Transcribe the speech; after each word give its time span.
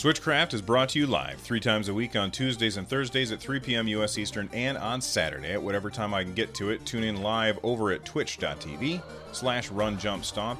Switchcraft 0.00 0.54
is 0.54 0.62
brought 0.62 0.88
to 0.88 0.98
you 0.98 1.06
live 1.06 1.38
three 1.40 1.60
times 1.60 1.90
a 1.90 1.92
week 1.92 2.16
on 2.16 2.30
Tuesdays 2.30 2.78
and 2.78 2.88
Thursdays 2.88 3.32
at 3.32 3.38
3 3.38 3.60
p.m. 3.60 3.86
U.S. 3.86 4.16
Eastern 4.16 4.48
and 4.54 4.78
on 4.78 5.02
Saturday 5.02 5.52
at 5.52 5.62
whatever 5.62 5.90
time 5.90 6.14
I 6.14 6.24
can 6.24 6.32
get 6.32 6.54
to 6.54 6.70
it. 6.70 6.86
Tune 6.86 7.04
in 7.04 7.20
live 7.20 7.58
over 7.62 7.92
at 7.92 8.06
twitch.tv 8.06 9.02
slash 9.32 9.68
runjumpstomp. 9.68 10.56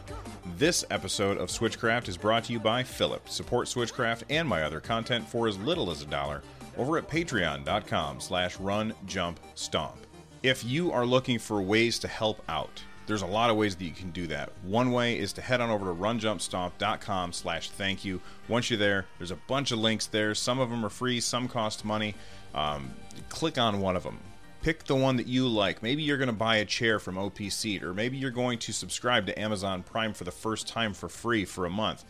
This 0.59 0.85
episode 0.91 1.39
of 1.39 1.49
Switchcraft 1.49 2.09
is 2.09 2.19
brought 2.19 2.45
to 2.45 2.53
you 2.53 2.61
by 2.61 2.83
Philip. 2.83 3.31
Support 3.31 3.69
Switchcraft 3.69 4.25
and 4.29 4.47
my 4.47 4.63
other 4.63 4.79
content 4.79 5.27
for 5.27 5.49
as 5.49 5.57
little 5.61 5.91
as 5.91 6.03
a 6.03 6.07
dollar 6.07 6.43
over 6.77 6.99
at 6.99 7.09
patreon.com 7.09 8.21
slash 8.21 8.59
runjumpstomp. 8.59 9.97
If 10.43 10.65
you 10.65 10.93
are 10.93 11.07
looking 11.07 11.39
for 11.39 11.63
ways 11.63 11.99
to 12.01 12.09
help 12.09 12.43
out, 12.51 12.83
there's 13.11 13.23
a 13.23 13.27
lot 13.27 13.51
of 13.51 13.57
ways 13.57 13.75
that 13.75 13.85
you 13.85 13.91
can 13.91 14.11
do 14.13 14.29
that. 14.29 14.53
One 14.63 14.93
way 14.93 15.19
is 15.19 15.33
to 15.33 15.43
head 15.43 15.61
on 15.61 15.69
over 15.69 15.87
to 15.87 15.93
runjumpstomp.com 15.93 17.33
slash 17.33 17.69
thank 17.71 18.05
you. 18.05 18.21
Once 18.47 18.71
you're 18.71 18.79
there, 18.79 19.07
there's 19.19 19.33
a 19.33 19.37
bunch 19.49 19.73
of 19.73 19.81
links 19.81 20.07
there. 20.07 20.33
Some 20.33 20.61
of 20.61 20.71
them 20.71 20.87
are 20.87 20.91
free, 20.91 21.19
some 21.19 21.49
cost 21.49 21.85
money. 21.85 22.15
Um, 22.55 22.93
click 23.29 23.59
on 23.59 23.81
one 23.81 23.97
of 23.97 24.05
them. 24.05 24.21
Pick 24.63 24.85
the 24.85 24.95
one 24.95 25.17
that 25.17 25.27
you 25.27 25.49
like. 25.49 25.83
Maybe 25.83 26.05
you're 26.05 26.19
going 26.19 26.29
to 26.29 26.33
buy 26.33 26.59
a 26.59 26.65
chair 26.65 27.01
from 27.01 27.19
OP 27.19 27.39
Seat, 27.49 27.83
or 27.83 27.93
maybe 27.93 28.17
you're 28.17 28.31
going 28.31 28.61
to 28.61 28.73
subscribe 28.73 29.27
to 29.27 29.37
Amazon 29.37 29.83
Prime 29.83 30.13
for 30.13 30.23
the 30.23 30.31
first 30.31 30.69
time 30.69 30.95
for 30.95 31.09
free 31.09 31.45
for 31.45 31.67
a 31.67 31.71
month. 31.71 32.05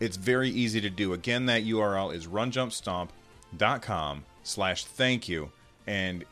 It's 0.00 0.18
very 0.18 0.50
easy 0.50 0.82
to 0.82 0.90
do. 0.90 1.14
Again, 1.14 1.46
that 1.46 1.64
URL 1.64 2.14
is 2.14 2.26
runjumpstomp.com 2.26 4.24
slash 4.42 4.84
thank 4.84 5.30
you, 5.30 5.50
and 5.86 6.24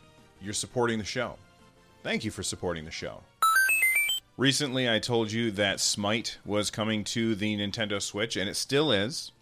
you're 0.43 0.53
supporting 0.53 0.99
the 0.99 1.05
show. 1.07 1.37
Thank 2.03 2.23
you 2.23 2.31
for 2.31 2.43
supporting 2.43 2.85
the 2.85 2.91
show. 2.91 3.23
Recently, 4.41 4.89
I 4.89 5.01
told 5.01 5.33
you 5.33 5.51
that 5.51 5.81
Smite 5.81 6.39
was 6.47 6.71
coming 6.71 7.05
to 7.05 7.35
the 7.35 7.59
Nintendo 7.59 8.01
Switch, 8.01 8.39
and 8.39 8.49
it 8.49 8.57
still 8.57 8.91
is. 8.91 9.33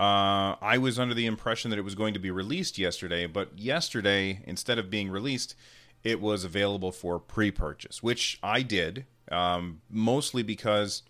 Uh, 0.00 0.58
I 0.60 0.78
was 0.80 0.98
under 0.98 1.14
the 1.14 1.26
impression 1.26 1.70
that 1.70 1.78
it 1.78 1.84
was 1.84 1.94
going 1.94 2.12
to 2.12 2.18
be 2.18 2.32
released 2.32 2.76
yesterday, 2.76 3.26
but 3.26 3.56
yesterday, 3.56 4.40
instead 4.44 4.80
of 4.80 4.90
being 4.90 5.10
released, 5.10 5.54
it 6.02 6.20
was 6.20 6.42
available 6.42 6.90
for 6.90 7.20
pre 7.20 7.52
purchase, 7.52 8.02
which 8.02 8.40
I 8.42 8.62
did, 8.62 9.06
um, 9.30 9.80
mostly 9.88 10.42
because 10.42 11.04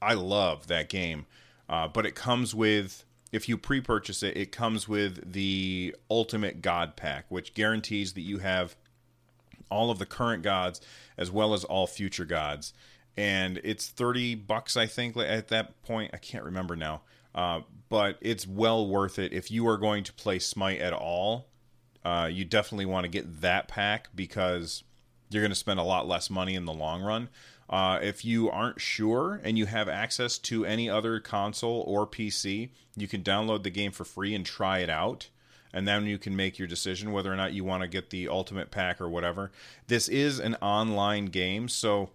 I 0.00 0.14
love 0.14 0.66
that 0.68 0.88
game. 0.88 1.26
Uh, 1.68 1.88
but 1.88 2.06
it 2.06 2.14
comes 2.14 2.54
with, 2.54 3.04
if 3.32 3.50
you 3.50 3.58
pre 3.58 3.82
purchase 3.82 4.22
it, 4.22 4.34
it 4.34 4.50
comes 4.50 4.88
with 4.88 5.30
the 5.30 5.94
Ultimate 6.10 6.62
God 6.62 6.96
Pack, 6.96 7.26
which 7.28 7.52
guarantees 7.52 8.14
that 8.14 8.22
you 8.22 8.38
have 8.38 8.76
all 9.70 9.90
of 9.90 9.98
the 9.98 10.06
current 10.06 10.42
gods 10.42 10.80
as 11.18 11.30
well 11.30 11.54
as 11.54 11.64
all 11.64 11.86
future 11.86 12.24
gods. 12.24 12.72
And 13.16 13.60
it's 13.64 13.88
30 13.88 14.34
bucks, 14.34 14.76
I 14.76 14.86
think, 14.86 15.16
at 15.16 15.48
that 15.48 15.82
point. 15.82 16.10
I 16.12 16.18
can't 16.18 16.44
remember 16.44 16.76
now. 16.76 17.02
Uh, 17.34 17.60
but 17.88 18.18
it's 18.20 18.46
well 18.46 18.86
worth 18.86 19.18
it. 19.18 19.32
If 19.32 19.50
you 19.50 19.66
are 19.68 19.76
going 19.76 20.04
to 20.04 20.12
play 20.12 20.38
Smite 20.38 20.80
at 20.80 20.92
all, 20.92 21.46
uh, 22.04 22.28
you 22.30 22.44
definitely 22.44 22.86
want 22.86 23.04
to 23.04 23.08
get 23.08 23.40
that 23.40 23.68
pack 23.68 24.08
because 24.14 24.84
you're 25.30 25.42
going 25.42 25.50
to 25.50 25.56
spend 25.56 25.80
a 25.80 25.84
lot 25.84 26.06
less 26.06 26.30
money 26.30 26.54
in 26.54 26.64
the 26.64 26.72
long 26.72 27.02
run. 27.02 27.28
Uh, 27.68 27.98
if 28.00 28.24
you 28.24 28.48
aren't 28.48 28.80
sure 28.80 29.40
and 29.42 29.58
you 29.58 29.66
have 29.66 29.88
access 29.88 30.38
to 30.38 30.64
any 30.64 30.88
other 30.88 31.18
console 31.18 31.82
or 31.86 32.06
PC, 32.06 32.70
you 32.96 33.08
can 33.08 33.22
download 33.22 33.64
the 33.64 33.70
game 33.70 33.92
for 33.92 34.04
free 34.04 34.34
and 34.34 34.46
try 34.46 34.78
it 34.78 34.90
out 34.90 35.28
and 35.76 35.86
then 35.86 36.06
you 36.06 36.16
can 36.16 36.34
make 36.34 36.58
your 36.58 36.66
decision 36.66 37.12
whether 37.12 37.30
or 37.30 37.36
not 37.36 37.52
you 37.52 37.62
want 37.62 37.82
to 37.82 37.86
get 37.86 38.08
the 38.08 38.28
ultimate 38.28 38.70
pack 38.70 38.98
or 38.98 39.10
whatever. 39.10 39.52
This 39.88 40.08
is 40.08 40.40
an 40.40 40.54
online 40.62 41.26
game, 41.26 41.68
so 41.68 42.08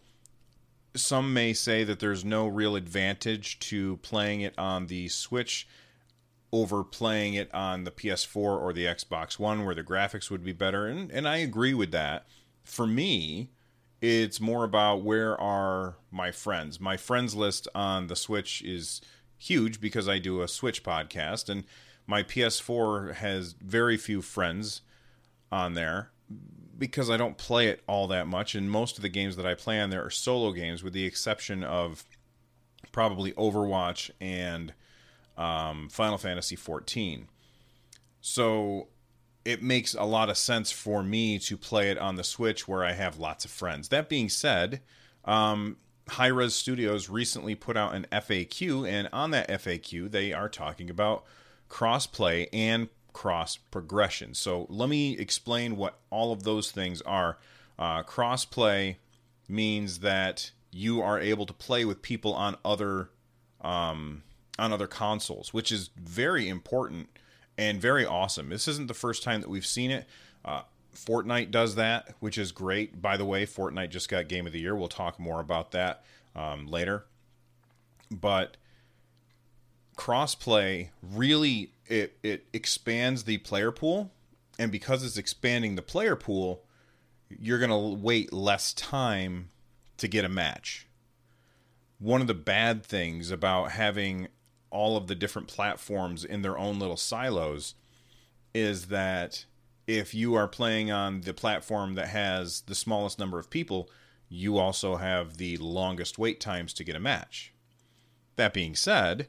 some 0.96 1.32
may 1.32 1.54
say 1.54 1.84
that 1.84 2.00
there's 2.00 2.26
no 2.26 2.48
real 2.48 2.76
advantage 2.76 3.60
to 3.60 3.98
playing 3.98 4.42
it 4.42 4.58
on 4.58 4.88
the 4.88 5.10
Switch 5.10 5.68
over 6.52 6.84
playing 6.84 7.36
it 7.36 7.54
on 7.54 7.84
the 7.84 7.92
PS4 7.92 8.36
or 8.36 8.74
the 8.74 8.86
Xbox 8.86 9.38
One 9.38 9.64
where 9.64 9.76
the 9.76 9.84
graphics 9.84 10.32
would 10.32 10.44
be 10.44 10.54
better 10.54 10.88
and 10.88 11.12
and 11.12 11.28
I 11.28 11.38
agree 11.38 11.76
with 11.76 11.92
that. 11.92 12.26
For 12.64 12.88
me, 12.88 13.52
it's 14.02 14.42
more 14.42 14.64
about 14.64 15.04
where 15.04 15.40
are 15.40 15.98
my 16.10 16.32
friends. 16.32 16.80
My 16.80 16.98
friends 16.98 17.36
list 17.36 17.68
on 17.76 18.08
the 18.08 18.16
Switch 18.16 18.64
is 18.64 19.02
huge 19.38 19.80
because 19.80 20.10
I 20.10 20.18
do 20.18 20.42
a 20.42 20.48
Switch 20.48 20.84
podcast 20.84 21.48
and 21.48 21.64
my 22.12 22.24
PS4 22.24 23.16
has 23.16 23.54
very 23.54 23.96
few 23.96 24.22
friends 24.22 24.82
on 25.50 25.76
there 25.76 26.12
because 26.78 27.10
I 27.10 27.16
don't 27.16 27.38
play 27.38 27.70
it 27.70 27.82
all 27.88 28.06
that 28.08 28.28
much, 28.28 28.54
and 28.54 28.70
most 28.70 28.98
of 28.98 29.02
the 29.02 29.08
games 29.08 29.38
that 29.38 29.46
I 29.46 29.56
play 29.56 29.80
on 29.80 29.92
there 29.92 30.04
are 30.04 30.10
solo 30.10 30.52
games, 30.52 30.84
with 30.84 30.92
the 30.92 31.06
exception 31.06 31.64
of 31.64 32.04
probably 32.92 33.32
Overwatch 33.32 34.12
and 34.20 34.74
um, 35.38 35.88
Final 35.88 36.18
Fantasy 36.18 36.58
XIV. 36.58 37.28
So 38.20 38.90
it 39.46 39.64
makes 39.64 39.94
a 39.94 40.04
lot 40.04 40.30
of 40.30 40.38
sense 40.38 40.70
for 40.70 41.04
me 41.04 41.40
to 41.40 41.56
play 41.56 41.92
it 41.92 41.98
on 41.98 42.18
the 42.18 42.26
Switch 42.26 42.68
where 42.68 42.84
I 42.84 42.92
have 42.92 43.20
lots 43.20 43.46
of 43.46 43.52
friends. 43.52 43.88
That 43.88 44.10
being 44.10 44.28
said, 44.28 44.82
um, 45.24 45.78
Hi-Rez 46.10 46.56
Studios 46.56 47.08
recently 47.08 47.56
put 47.56 47.78
out 47.78 47.96
an 47.96 48.06
FAQ, 48.12 48.86
and 48.86 49.08
on 49.14 49.32
that 49.32 49.48
FAQ, 49.48 50.12
they 50.12 50.34
are 50.34 50.50
talking 50.50 50.90
about 50.90 51.24
crossplay 51.72 52.50
and 52.52 52.90
cross 53.14 53.56
progression. 53.56 54.34
So 54.34 54.68
let 54.70 54.90
me 54.90 55.18
explain 55.18 55.78
what 55.78 56.00
all 56.10 56.32
of 56.32 56.44
those 56.44 56.70
things 56.70 57.02
are. 57.02 57.38
Uh, 57.80 58.04
crossplay 58.04 58.98
means 59.48 60.00
that 60.00 60.52
you 60.72 61.02
are 61.02 61.20
able 61.20 61.46
to 61.46 61.54
play 61.54 61.86
with 61.86 62.02
people 62.02 62.34
on 62.34 62.58
other 62.64 63.10
um, 63.62 64.24
on 64.60 64.74
other 64.74 64.88
consoles, 64.88 65.54
which 65.54 65.72
is 65.72 65.90
very 65.96 66.50
important 66.50 67.10
and 67.58 67.82
very 67.82 68.06
awesome. 68.06 68.50
This 68.50 68.68
isn't 68.68 68.88
the 68.88 68.94
first 68.94 69.24
time 69.24 69.42
that 69.42 69.50
we've 69.50 69.66
seen 69.66 69.92
it. 69.92 70.06
Uh, 70.44 70.64
Fortnite 70.96 71.52
does 71.52 71.76
that, 71.76 72.16
which 72.20 72.38
is 72.38 72.52
great. 72.52 73.02
By 73.02 73.18
the 73.18 73.26
way, 73.26 73.46
Fortnite 73.46 73.90
just 73.90 74.10
got 74.10 74.28
Game 74.28 74.46
of 74.46 74.54
the 74.54 74.60
Year. 74.60 74.76
We'll 74.76 74.88
talk 74.88 75.20
more 75.20 75.40
about 75.40 75.72
that 75.72 76.04
um, 76.36 76.68
later. 76.68 77.06
But 78.10 78.58
crossplay 79.98 80.90
really 81.02 81.72
it 81.88 82.18
it 82.24 82.46
expands 82.54 83.24
the 83.24 83.38
player 83.40 83.72
pool, 83.72 84.12
and 84.58 84.72
because 84.72 85.04
it's 85.04 85.18
expanding 85.18 85.76
the 85.76 85.82
player 85.82 86.16
pool, 86.16 86.64
you're 87.30 87.60
gonna 87.60 87.80
wait 87.80 88.34
less 88.34 88.74
time 88.74 89.50
to 89.98 90.08
get 90.08 90.26
a 90.26 90.30
match. 90.30 90.88
One 92.00 92.22
of 92.22 92.28
the 92.28 92.34
bad 92.34 92.84
things 92.84 93.30
about 93.30 93.72
having 93.72 94.28
all 94.72 94.98
of 94.98 95.08
the 95.08 95.16
different 95.16 95.48
platforms 95.48 96.24
in 96.24 96.42
their 96.42 96.58
own 96.58 96.80
little 96.80 96.98
silos 96.98 97.76
is 98.54 98.88
that 98.88 99.46
if 99.86 100.14
you 100.14 100.34
are 100.36 100.48
playing 100.48 100.92
on 100.92 101.22
the 101.22 101.34
platform 101.34 101.96
that 101.96 102.08
has 102.08 102.62
the 102.62 102.76
smallest 102.76 103.20
number 103.20 103.38
of 103.38 103.50
people, 103.50 103.90
you 104.30 104.58
also 104.58 104.96
have 104.96 105.38
the 105.38 105.58
longest 105.58 106.18
wait 106.18 106.40
times 106.40 106.74
to 106.74 106.84
get 106.84 106.96
a 106.96 107.00
match. 107.00 107.52
That 108.38 108.54
being 108.54 108.76
said, 108.76 109.28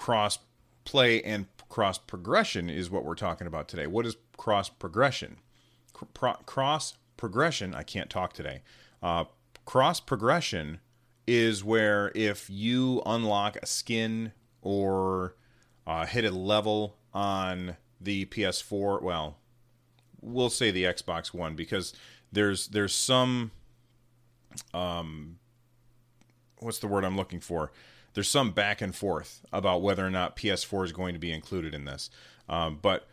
cross 0.00 0.38
play 0.84 1.22
and 1.22 1.44
cross 1.68 1.98
progression 1.98 2.70
is 2.70 2.90
what 2.90 3.04
we're 3.04 3.14
talking 3.14 3.46
about 3.46 3.68
today. 3.68 3.86
What 3.86 4.06
is 4.06 4.16
cross 4.36 4.70
progression? 4.70 5.36
cross 6.46 6.94
progression, 7.18 7.74
I 7.74 7.82
can't 7.82 8.08
talk 8.08 8.32
today. 8.32 8.62
Uh, 9.02 9.24
cross 9.66 10.00
progression 10.00 10.80
is 11.26 11.62
where 11.62 12.10
if 12.14 12.48
you 12.48 13.02
unlock 13.04 13.58
a 13.62 13.66
skin 13.66 14.32
or 14.62 15.34
uh, 15.86 16.06
hit 16.06 16.24
a 16.24 16.30
level 16.30 16.96
on 17.12 17.76
the 18.00 18.24
PS4, 18.24 19.02
well, 19.02 19.36
we'll 20.22 20.48
say 20.48 20.70
the 20.70 20.84
Xbox 20.84 21.34
One 21.34 21.54
because 21.54 21.92
there's 22.32 22.68
there's 22.68 22.94
some 22.94 23.50
um 24.72 25.36
what's 26.60 26.78
the 26.78 26.86
word 26.86 27.04
I'm 27.04 27.18
looking 27.18 27.40
for? 27.40 27.70
There's 28.14 28.28
some 28.28 28.50
back 28.50 28.80
and 28.80 28.94
forth 28.94 29.42
about 29.52 29.82
whether 29.82 30.06
or 30.06 30.10
not 30.10 30.36
PS4 30.36 30.84
is 30.84 30.92
going 30.92 31.14
to 31.14 31.20
be 31.20 31.32
included 31.32 31.74
in 31.74 31.84
this. 31.84 32.10
Um, 32.48 32.78
but 32.80 33.08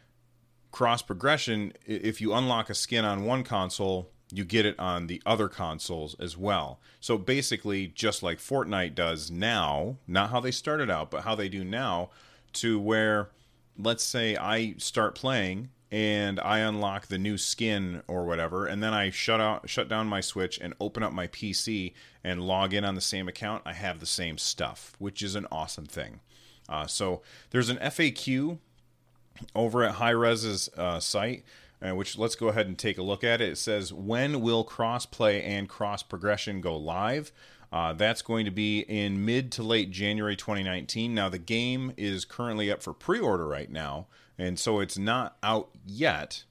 cross 0.72 1.02
progression, 1.02 1.74
if 1.86 2.22
you 2.22 2.34
unlock 2.34 2.70
a 2.70 2.76
skin 2.76 3.06
on 3.06 3.24
one 3.24 3.44
console, 3.44 4.10
you 4.32 4.44
get 4.44 4.66
it 4.66 4.78
on 4.80 5.08
the 5.08 5.22
other 5.26 5.48
consoles 5.48 6.16
as 6.20 6.36
well. 6.36 6.80
So 7.00 7.18
basically, 7.18 7.88
just 7.88 8.24
like 8.24 8.40
Fortnite 8.40 8.96
does 8.96 9.32
now, 9.32 9.98
not 10.08 10.32
how 10.32 10.40
they 10.40 10.52
started 10.52 10.90
out, 10.90 11.12
but 11.12 11.24
how 11.24 11.36
they 11.36 11.48
do 11.48 11.64
now, 11.64 12.10
to 12.54 12.80
where, 12.80 13.30
let's 13.78 14.04
say, 14.04 14.36
I 14.36 14.76
start 14.78 15.16
playing 15.16 15.70
and 15.92 16.40
I 16.40 16.60
unlock 16.60 17.08
the 17.08 17.18
new 17.18 17.38
skin 17.38 18.04
or 18.08 18.26
whatever, 18.26 18.66
and 18.66 18.84
then 18.84 18.94
I 18.94 19.10
shut 19.10 19.40
out, 19.40 19.70
shut 19.70 19.88
down 19.88 20.08
my 20.08 20.22
Switch 20.22 20.60
and 20.60 20.74
open 20.80 21.04
up 21.04 21.14
my 21.14 21.28
PC 21.28 21.94
and 22.24 22.42
log 22.42 22.74
in 22.74 22.84
on 22.84 22.96
the 22.96 23.02
same 23.02 23.28
account. 23.28 23.64
I 23.66 23.74
have 23.74 24.00
the 24.00 24.06
same 24.06 24.38
stuff, 24.38 24.96
which 25.00 25.22
is 25.22 25.36
an 25.36 25.48
awesome 25.52 25.86
thing. 25.86 26.20
Uh, 26.68 26.88
so 26.88 27.22
there's 27.52 27.70
an 27.70 27.78
FAQ 27.78 28.58
over 29.56 29.84
at 29.84 29.96
Hi-Rez's 29.96 30.70
uh, 30.78 31.00
site 31.00 31.44
uh, 31.86 31.96
which 31.96 32.18
let's 32.18 32.36
go 32.36 32.48
ahead 32.48 32.68
and 32.68 32.78
take 32.78 32.98
a 32.98 33.04
look 33.04 33.24
at 33.24 33.42
it. 33.42 33.50
It 33.50 33.58
says, 33.58 33.94
When 33.94 34.42
will 34.42 34.66
crossplay 34.66 35.44
and 35.44 35.70
cross 35.70 36.04
progression 36.04 36.62
go 36.62 36.76
live? 36.76 37.32
Uh, 37.72 37.94
that's 37.94 38.22
going 38.22 38.46
to 38.46 38.52
be 38.52 38.80
in 38.80 39.26
mid 39.26 39.52
to 39.54 39.64
late 39.64 39.92
January 39.92 40.36
2019. 40.36 41.14
Now, 41.14 41.30
the 41.30 41.38
game 41.38 41.94
is 41.98 42.26
currently 42.26 42.72
up 42.72 42.82
for 42.82 42.94
pre 42.94 43.20
order 43.20 43.48
right 43.48 43.70
now, 43.70 44.08
and 44.38 44.60
so 44.60 44.80
it's 44.80 44.98
not 44.98 45.38
out 45.42 45.70
yet. 45.86 46.44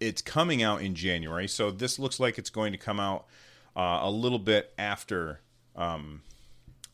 It's 0.00 0.22
coming 0.22 0.62
out 0.62 0.82
in 0.82 0.94
January, 0.94 1.48
so 1.48 1.70
this 1.70 1.98
looks 1.98 2.18
like 2.18 2.38
it's 2.38 2.50
going 2.50 2.72
to 2.72 2.78
come 2.78 2.98
out 2.98 3.26
uh, 3.76 4.00
a 4.02 4.10
little 4.10 4.38
bit 4.38 4.72
after 4.76 5.40
um, 5.76 6.22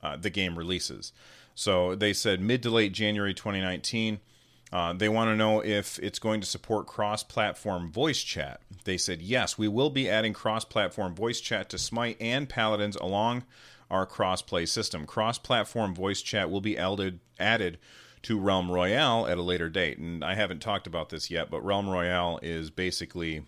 uh, 0.02 0.16
the 0.16 0.30
game 0.30 0.58
releases. 0.58 1.12
So 1.54 1.94
they 1.94 2.12
said 2.12 2.40
mid 2.40 2.62
to 2.62 2.70
late 2.70 2.92
January 2.92 3.34
2019. 3.34 4.20
Uh, 4.70 4.92
they 4.92 5.08
want 5.08 5.30
to 5.30 5.36
know 5.36 5.64
if 5.64 5.98
it's 6.00 6.18
going 6.18 6.40
to 6.40 6.46
support 6.46 6.86
cross 6.86 7.22
platform 7.22 7.90
voice 7.90 8.22
chat. 8.22 8.60
They 8.84 8.98
said, 8.98 9.22
yes, 9.22 9.56
we 9.56 9.66
will 9.66 9.90
be 9.90 10.10
adding 10.10 10.34
cross 10.34 10.64
platform 10.64 11.14
voice 11.14 11.40
chat 11.40 11.70
to 11.70 11.78
Smite 11.78 12.18
and 12.20 12.48
Paladins 12.48 12.96
along 12.96 13.44
our 13.90 14.04
cross 14.04 14.42
play 14.42 14.66
system. 14.66 15.06
Cross 15.06 15.38
platform 15.38 15.94
voice 15.94 16.20
chat 16.20 16.50
will 16.50 16.60
be 16.60 16.76
added, 16.76 17.20
added 17.38 17.78
to 18.22 18.38
Realm 18.38 18.70
Royale 18.70 19.26
at 19.26 19.38
a 19.38 19.42
later 19.42 19.68
date. 19.68 19.98
And 19.98 20.24
I 20.24 20.34
haven't 20.34 20.60
talked 20.60 20.86
about 20.86 21.08
this 21.10 21.30
yet, 21.30 21.50
but 21.50 21.64
Realm 21.64 21.88
Royale 21.88 22.38
is 22.42 22.70
basically 22.70 23.42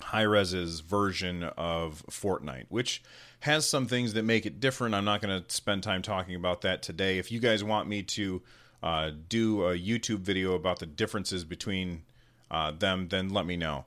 Hi-Rez's 0.00 0.80
version 0.80 1.44
of 1.44 2.04
Fortnite, 2.10 2.66
which 2.68 3.02
has 3.40 3.68
some 3.68 3.86
things 3.86 4.12
that 4.14 4.24
make 4.24 4.46
it 4.46 4.60
different. 4.60 4.94
I'm 4.94 5.04
not 5.04 5.22
going 5.22 5.42
to 5.42 5.54
spend 5.54 5.82
time 5.82 6.02
talking 6.02 6.34
about 6.34 6.60
that 6.62 6.82
today. 6.82 7.18
If 7.18 7.32
you 7.32 7.40
guys 7.40 7.64
want 7.64 7.88
me 7.88 8.02
to 8.02 8.42
uh, 8.82 9.10
do 9.28 9.64
a 9.64 9.78
YouTube 9.78 10.20
video 10.20 10.54
about 10.54 10.78
the 10.78 10.86
differences 10.86 11.44
between 11.44 12.02
uh, 12.50 12.72
them, 12.72 13.08
then 13.08 13.28
let 13.30 13.46
me 13.46 13.56
know. 13.56 13.86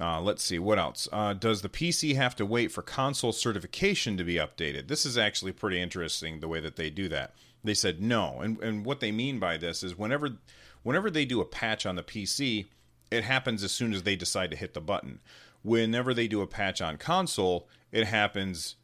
Uh, 0.00 0.20
let's 0.20 0.42
see, 0.42 0.58
what 0.58 0.78
else? 0.78 1.06
Uh, 1.12 1.34
does 1.34 1.62
the 1.62 1.68
PC 1.68 2.16
have 2.16 2.34
to 2.36 2.46
wait 2.46 2.72
for 2.72 2.82
console 2.82 3.32
certification 3.32 4.16
to 4.16 4.24
be 4.24 4.34
updated? 4.34 4.88
This 4.88 5.04
is 5.04 5.18
actually 5.18 5.52
pretty 5.52 5.80
interesting 5.80 6.40
the 6.40 6.48
way 6.48 6.60
that 6.60 6.76
they 6.76 6.90
do 6.90 7.08
that. 7.08 7.34
They 7.64 7.74
said 7.74 8.00
no, 8.00 8.40
and 8.40 8.58
and 8.60 8.84
what 8.84 9.00
they 9.00 9.12
mean 9.12 9.38
by 9.38 9.56
this 9.56 9.82
is 9.82 9.96
whenever 9.96 10.30
whenever 10.82 11.10
they 11.10 11.24
do 11.24 11.40
a 11.40 11.44
patch 11.44 11.86
on 11.86 11.96
the 11.96 12.02
PC, 12.02 12.66
it 13.10 13.24
happens 13.24 13.62
as 13.62 13.72
soon 13.72 13.92
as 13.92 14.02
they 14.02 14.16
decide 14.16 14.50
to 14.50 14.56
hit 14.56 14.74
the 14.74 14.80
button. 14.80 15.20
Whenever 15.62 16.12
they 16.12 16.26
do 16.26 16.40
a 16.40 16.46
patch 16.46 16.80
on 16.80 16.96
console, 16.96 17.68
it 17.92 18.06
happens 18.06 18.76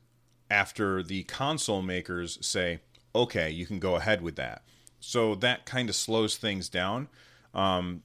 after 0.50 1.02
the 1.02 1.24
console 1.24 1.82
makers 1.82 2.38
say, 2.40 2.80
"Okay, 3.14 3.50
you 3.50 3.66
can 3.66 3.80
go 3.80 3.96
ahead 3.96 4.22
with 4.22 4.36
that." 4.36 4.62
So 5.00 5.34
that 5.36 5.66
kind 5.66 5.88
of 5.88 5.96
slows 5.96 6.36
things 6.36 6.68
down. 6.68 7.08
Um, 7.54 8.02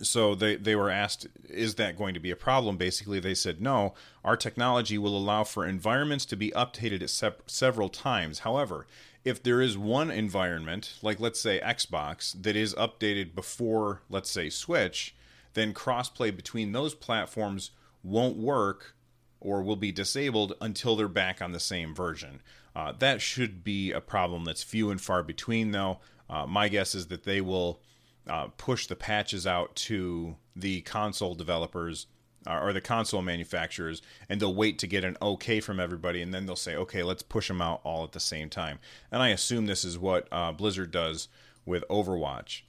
so 0.00 0.34
they, 0.34 0.56
they 0.56 0.74
were 0.74 0.90
asked, 0.90 1.26
is 1.48 1.76
that 1.76 1.96
going 1.96 2.14
to 2.14 2.20
be 2.20 2.30
a 2.30 2.36
problem? 2.36 2.76
Basically, 2.76 3.20
they 3.20 3.34
said, 3.34 3.60
no, 3.60 3.94
our 4.24 4.36
technology 4.36 4.98
will 4.98 5.16
allow 5.16 5.44
for 5.44 5.66
environments 5.66 6.24
to 6.26 6.36
be 6.36 6.50
updated 6.52 7.08
se- 7.08 7.32
several 7.46 7.88
times. 7.88 8.40
However, 8.40 8.86
if 9.24 9.42
there 9.42 9.60
is 9.60 9.78
one 9.78 10.10
environment, 10.10 10.94
like 11.02 11.20
let's 11.20 11.40
say 11.40 11.60
Xbox, 11.60 12.40
that 12.42 12.56
is 12.56 12.74
updated 12.74 13.34
before, 13.34 14.02
let's 14.10 14.30
say, 14.30 14.50
Switch, 14.50 15.14
then 15.54 15.74
crossplay 15.74 16.34
between 16.34 16.72
those 16.72 16.94
platforms 16.94 17.70
won't 18.02 18.36
work 18.36 18.94
or 19.40 19.62
will 19.62 19.76
be 19.76 19.92
disabled 19.92 20.54
until 20.60 20.96
they're 20.96 21.08
back 21.08 21.42
on 21.42 21.52
the 21.52 21.60
same 21.60 21.94
version. 21.94 22.40
Uh, 22.74 22.92
that 22.98 23.20
should 23.20 23.62
be 23.62 23.92
a 23.92 24.00
problem 24.00 24.44
that's 24.44 24.62
few 24.62 24.90
and 24.90 25.00
far 25.00 25.22
between, 25.22 25.72
though. 25.72 25.98
Uh, 26.28 26.46
my 26.46 26.68
guess 26.68 26.94
is 26.94 27.08
that 27.08 27.24
they 27.24 27.40
will 27.40 27.80
uh, 28.28 28.46
push 28.56 28.86
the 28.86 28.96
patches 28.96 29.46
out 29.46 29.74
to 29.74 30.36
the 30.56 30.80
console 30.82 31.34
developers 31.34 32.06
or 32.46 32.72
the 32.72 32.80
console 32.80 33.22
manufacturers, 33.22 34.02
and 34.28 34.40
they'll 34.40 34.54
wait 34.54 34.78
to 34.80 34.86
get 34.86 35.04
an 35.04 35.16
okay 35.22 35.60
from 35.60 35.78
everybody, 35.80 36.22
and 36.22 36.32
then 36.32 36.46
they'll 36.46 36.56
say, 36.56 36.76
okay, 36.76 37.02
let's 37.02 37.22
push 37.22 37.48
them 37.48 37.62
out 37.62 37.80
all 37.84 38.04
at 38.04 38.12
the 38.12 38.20
same 38.20 38.48
time. 38.48 38.78
And 39.10 39.22
I 39.22 39.28
assume 39.28 39.66
this 39.66 39.84
is 39.84 39.98
what 39.98 40.28
uh, 40.32 40.52
Blizzard 40.52 40.90
does 40.90 41.28
with 41.64 41.84
Overwatch. 41.88 42.62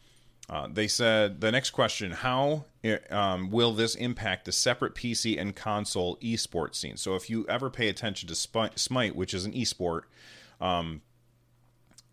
Uh, 0.50 0.68
they 0.72 0.88
said 0.88 1.40
the 1.40 1.52
next 1.52 1.72
question: 1.72 2.12
How 2.12 2.66
um, 3.10 3.50
will 3.50 3.72
this 3.74 3.96
impact 3.96 4.46
the 4.46 4.52
separate 4.52 4.94
PC 4.94 5.40
and 5.40 5.56
console 5.56 6.18
esports 6.18 6.76
scene? 6.76 6.98
So, 6.98 7.16
if 7.16 7.30
you 7.30 7.46
ever 7.48 7.70
pay 7.70 7.88
attention 7.88 8.28
to 8.28 8.36
Smite, 8.36 9.16
which 9.16 9.34
is 9.34 9.46
an 9.46 9.54
esport, 9.54 10.02
um, 10.60 11.02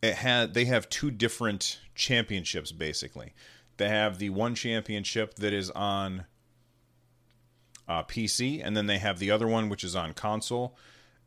it 0.01 0.15
had 0.15 0.55
they 0.55 0.67
have 0.67 0.89
two 0.89 1.11
different 1.11 1.81
championships 1.95 2.71
basically. 2.71 3.35
They 3.77 3.89
have 3.89 4.19
the 4.19 4.31
one 4.31 4.55
championship 4.55 5.35
that 5.37 5.53
is 5.53 5.71
on 5.71 6.27
uh, 7.91 8.05
PC, 8.05 8.63
and 8.65 8.77
then 8.77 8.87
they 8.87 8.99
have 8.99 9.19
the 9.19 9.33
other 9.33 9.49
one 9.49 9.69
which 9.69 9.83
is 9.83 9.97
on 9.97 10.13
console, 10.13 10.77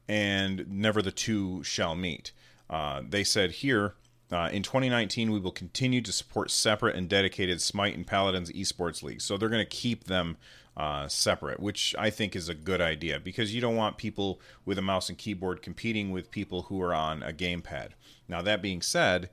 and 0.07 0.65
never 0.69 1.01
the 1.01 1.11
two 1.11 1.61
shall 1.63 1.93
meet. 1.93 2.31
Uh, 2.69 3.01
they 3.07 3.25
said 3.25 3.51
here 3.51 3.95
uh, 4.31 4.49
in 4.51 4.63
2019, 4.63 5.31
we 5.31 5.39
will 5.39 5.51
continue 5.51 6.01
to 6.01 6.11
support 6.11 6.49
separate 6.49 6.95
and 6.95 7.09
dedicated 7.09 7.61
Smite 7.61 7.95
and 7.95 8.07
Paladins 8.07 8.49
esports 8.51 9.03
leagues. 9.03 9.25
So 9.25 9.37
they're 9.37 9.49
going 9.49 9.59
to 9.59 9.69
keep 9.69 10.05
them 10.05 10.37
uh, 10.77 11.09
separate, 11.09 11.59
which 11.59 11.93
I 11.99 12.09
think 12.09 12.33
is 12.33 12.47
a 12.47 12.55
good 12.55 12.81
idea 12.81 13.19
because 13.19 13.53
you 13.53 13.59
don't 13.59 13.75
want 13.75 13.97
people 13.97 14.39
with 14.65 14.79
a 14.79 14.81
mouse 14.81 15.09
and 15.09 15.17
keyboard 15.17 15.61
competing 15.61 16.11
with 16.11 16.31
people 16.31 16.63
who 16.63 16.81
are 16.81 16.93
on 16.93 17.21
a 17.21 17.33
gamepad. 17.33 17.89
Now, 18.27 18.41
that 18.41 18.61
being 18.61 18.81
said, 18.81 19.29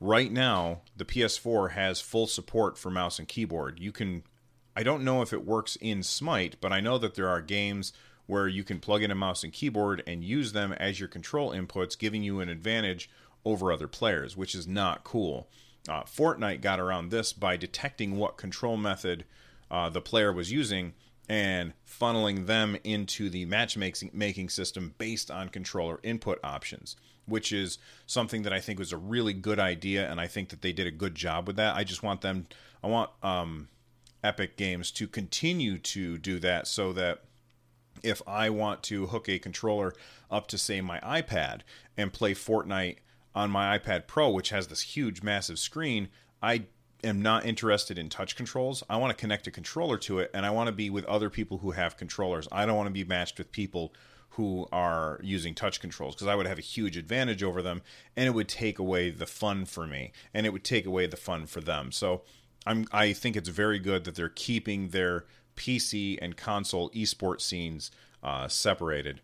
right 0.00 0.30
now, 0.30 0.82
the 0.96 1.04
PS4 1.04 1.70
has 1.70 2.00
full 2.00 2.26
support 2.26 2.76
for 2.76 2.90
mouse 2.90 3.20
and 3.20 3.28
keyboard. 3.28 3.78
You 3.78 3.92
can, 3.92 4.24
I 4.74 4.82
don't 4.82 5.04
know 5.04 5.22
if 5.22 5.32
it 5.32 5.44
works 5.44 5.76
in 5.76 6.02
Smite, 6.02 6.56
but 6.60 6.72
I 6.72 6.80
know 6.80 6.98
that 6.98 7.14
there 7.14 7.28
are 7.28 7.40
games 7.42 7.92
where 8.26 8.48
you 8.48 8.64
can 8.64 8.80
plug 8.80 9.02
in 9.02 9.10
a 9.10 9.14
mouse 9.14 9.44
and 9.44 9.52
keyboard 9.52 10.02
and 10.06 10.24
use 10.24 10.52
them 10.52 10.72
as 10.72 10.98
your 10.98 11.08
control 11.08 11.50
inputs, 11.50 11.98
giving 11.98 12.22
you 12.22 12.40
an 12.40 12.48
advantage 12.48 13.10
over 13.44 13.72
other 13.72 13.88
players, 13.88 14.36
which 14.36 14.54
is 14.54 14.66
not 14.66 15.04
cool. 15.04 15.48
Uh, 15.88 16.02
Fortnite 16.04 16.60
got 16.60 16.80
around 16.80 17.10
this 17.10 17.32
by 17.32 17.56
detecting 17.56 18.16
what 18.16 18.36
control 18.36 18.76
method 18.76 19.24
uh, 19.70 19.90
the 19.90 20.00
player 20.00 20.32
was 20.32 20.52
using 20.52 20.94
and 21.28 21.72
funneling 21.86 22.46
them 22.46 22.76
into 22.84 23.28
the 23.28 23.44
matchmaking 23.44 24.48
system 24.48 24.94
based 24.98 25.30
on 25.30 25.48
controller 25.48 25.98
input 26.02 26.38
options, 26.44 26.96
which 27.26 27.52
is 27.52 27.78
something 28.06 28.42
that 28.42 28.52
I 28.52 28.60
think 28.60 28.78
was 28.78 28.92
a 28.92 28.96
really 28.96 29.32
good 29.32 29.58
idea, 29.58 30.10
and 30.10 30.20
I 30.20 30.26
think 30.26 30.50
that 30.50 30.62
they 30.62 30.72
did 30.72 30.86
a 30.86 30.92
good 30.92 31.14
job 31.14 31.46
with 31.46 31.56
that. 31.56 31.74
I 31.74 31.84
just 31.84 32.02
want 32.02 32.20
them, 32.20 32.46
I 32.82 32.86
want 32.86 33.10
um, 33.22 33.68
Epic 34.22 34.56
Games 34.56 34.90
to 34.92 35.06
continue 35.06 35.78
to 35.78 36.18
do 36.18 36.38
that 36.38 36.66
so 36.66 36.92
that 36.92 37.22
if 38.02 38.22
I 38.26 38.50
want 38.50 38.82
to 38.84 39.06
hook 39.06 39.28
a 39.28 39.38
controller 39.38 39.94
up 40.30 40.46
to 40.48 40.58
say 40.58 40.80
my 40.80 40.98
iPad 41.00 41.60
and 41.96 42.12
play 42.12 42.34
Fortnite 42.34 42.96
on 43.34 43.50
my 43.50 43.78
iPad 43.78 44.06
Pro, 44.06 44.30
which 44.30 44.50
has 44.50 44.68
this 44.68 44.82
huge, 44.82 45.22
massive 45.22 45.58
screen, 45.58 46.08
I 46.42 46.64
am 47.04 47.22
not 47.22 47.46
interested 47.46 47.98
in 47.98 48.08
touch 48.08 48.36
controls. 48.36 48.82
I 48.88 48.96
want 48.96 49.10
to 49.10 49.20
connect 49.20 49.46
a 49.46 49.50
controller 49.50 49.98
to 49.98 50.18
it, 50.18 50.30
and 50.34 50.46
I 50.46 50.50
want 50.50 50.68
to 50.68 50.72
be 50.72 50.90
with 50.90 51.04
other 51.06 51.30
people 51.30 51.58
who 51.58 51.72
have 51.72 51.96
controllers. 51.96 52.48
I 52.52 52.66
don't 52.66 52.76
want 52.76 52.88
to 52.88 52.92
be 52.92 53.04
matched 53.04 53.38
with 53.38 53.52
people 53.52 53.92
who 54.30 54.66
are 54.72 55.20
using 55.22 55.54
touch 55.54 55.80
controls 55.80 56.14
because 56.14 56.26
I 56.26 56.34
would 56.34 56.46
have 56.46 56.58
a 56.58 56.62
huge 56.62 56.96
advantage 56.96 57.42
over 57.42 57.60
them, 57.60 57.82
and 58.16 58.26
it 58.26 58.34
would 58.34 58.48
take 58.48 58.78
away 58.78 59.10
the 59.10 59.26
fun 59.26 59.66
for 59.66 59.86
me, 59.86 60.12
and 60.32 60.46
it 60.46 60.52
would 60.52 60.64
take 60.64 60.86
away 60.86 61.06
the 61.06 61.16
fun 61.16 61.46
for 61.46 61.60
them. 61.60 61.92
So 61.92 62.22
I'm 62.66 62.86
I 62.92 63.12
think 63.12 63.36
it's 63.36 63.48
very 63.48 63.78
good 63.78 64.04
that 64.04 64.14
they're 64.14 64.28
keeping 64.28 64.88
their 64.88 65.24
PC 65.56 66.18
and 66.20 66.36
console 66.36 66.90
esports 66.90 67.42
scenes 67.42 67.90
uh, 68.22 68.48
separated. 68.48 69.20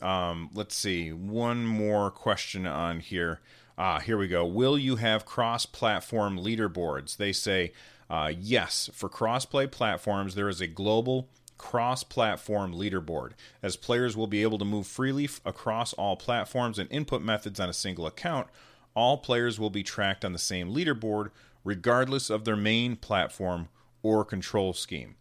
Um, 0.00 0.50
let's 0.54 0.74
see, 0.76 1.12
one 1.12 1.66
more 1.66 2.10
question 2.10 2.66
on 2.66 3.00
here. 3.00 3.40
Ah, 3.76 4.00
here 4.00 4.16
we 4.16 4.28
go. 4.28 4.44
Will 4.44 4.78
you 4.78 4.96
have 4.96 5.24
cross 5.24 5.66
platform 5.66 6.38
leaderboards? 6.38 7.16
They 7.16 7.32
say 7.32 7.72
uh, 8.10 8.32
yes. 8.38 8.90
For 8.92 9.08
cross 9.08 9.44
play 9.44 9.66
platforms, 9.66 10.34
there 10.34 10.48
is 10.48 10.60
a 10.60 10.66
global 10.66 11.28
cross 11.58 12.02
platform 12.04 12.72
leaderboard, 12.72 13.32
as 13.62 13.76
players 13.76 14.16
will 14.16 14.26
be 14.28 14.42
able 14.42 14.58
to 14.58 14.64
move 14.64 14.86
freely 14.86 15.24
f- 15.24 15.40
across 15.44 15.92
all 15.94 16.16
platforms 16.16 16.78
and 16.78 16.90
input 16.90 17.20
methods 17.20 17.60
on 17.60 17.68
a 17.68 17.74
single 17.74 18.06
account. 18.06 18.46
All 18.94 19.18
players 19.18 19.60
will 19.60 19.70
be 19.70 19.82
tracked 19.82 20.24
on 20.24 20.32
the 20.32 20.38
same 20.38 20.72
leaderboard, 20.72 21.30
regardless 21.68 22.30
of 22.30 22.46
their 22.46 22.56
main 22.56 22.96
platform 22.96 23.68
or 24.02 24.24
control 24.24 24.72
scheme. 24.72 25.14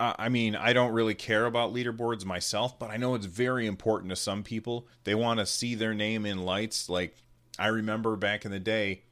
I 0.00 0.28
mean, 0.28 0.54
I 0.54 0.72
don't 0.72 0.92
really 0.92 1.16
care 1.16 1.44
about 1.44 1.74
leaderboards 1.74 2.24
myself, 2.24 2.78
but 2.78 2.88
I 2.88 2.96
know 2.98 3.16
it's 3.16 3.26
very 3.26 3.66
important 3.66 4.10
to 4.10 4.16
some 4.16 4.44
people. 4.44 4.86
They 5.02 5.16
want 5.16 5.40
to 5.40 5.46
see 5.46 5.74
their 5.74 5.92
name 5.92 6.24
in 6.24 6.44
lights. 6.44 6.88
Like, 6.88 7.16
I 7.58 7.66
remember 7.66 8.14
back 8.14 8.44
in 8.44 8.52
the 8.52 8.60
day 8.60 9.02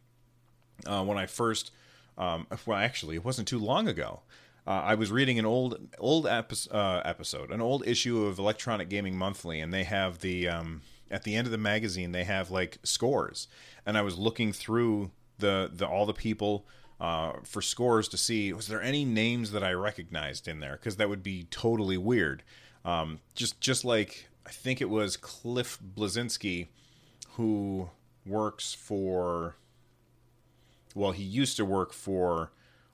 uh, 0.87 1.03
when 1.03 1.19
I 1.19 1.27
first, 1.27 1.73
um, 2.17 2.47
well, 2.65 2.79
actually, 2.79 3.17
it 3.17 3.25
wasn't 3.25 3.49
too 3.49 3.59
long 3.59 3.89
ago. 3.89 4.21
Uh, 4.65 4.83
I 4.85 4.95
was 4.95 5.11
reading 5.11 5.41
an 5.41 5.47
old 5.47 5.89
old 5.99 6.25
epi- 6.25 6.71
uh, 6.71 7.03
episode, 7.05 7.51
an 7.51 7.61
old 7.61 7.85
issue 7.85 8.25
of 8.27 8.39
Electronic 8.39 8.89
Gaming 8.89 9.19
Monthly, 9.19 9.59
and 9.59 9.75
they 9.75 9.83
have 9.83 10.21
the 10.21 10.49
um, 10.49 10.83
at 11.11 11.25
the 11.25 11.35
end 11.35 11.49
of 11.49 11.51
the 11.51 11.59
magazine 11.59 12.13
they 12.13 12.25
have 12.25 12.53
like 12.53 12.79
scores, 12.85 13.49
and 13.85 13.99
I 13.99 14.03
was 14.03 14.19
looking 14.19 14.53
through 14.53 15.11
the 15.39 15.71
the 15.73 15.87
all 15.87 16.07
the 16.07 16.15
people 16.15 16.67
uh, 17.01 17.33
for 17.45 17.61
scores 17.61 18.09
to 18.09 18.17
see 18.17 18.53
was 18.53 18.69
there 18.69 18.83
any 18.83 19.05
names 19.05 19.53
that 19.53 19.63
I 19.63 19.73
recognized 19.73 20.49
in 20.49 20.61
there 20.61 20.73
because 20.73 20.97
that 20.97 21.09
would 21.09 21.23
be 21.23 21.47
totally 21.51 21.99
weird. 21.99 22.43
Um, 22.85 23.21
just 23.35 23.61
just 23.61 23.85
like 23.85 24.29
I 24.47 24.51
think 24.51 24.81
it 24.81 24.91
was 24.91 25.17
Cliff 25.17 25.79
Bleszinski 25.83 26.69
who 27.33 27.91
works 28.25 28.73
for 28.73 29.57
well 30.95 31.13
he 31.13 31.23
used 31.23 31.57
to 31.59 31.65
work 31.65 31.93
for 31.93 32.51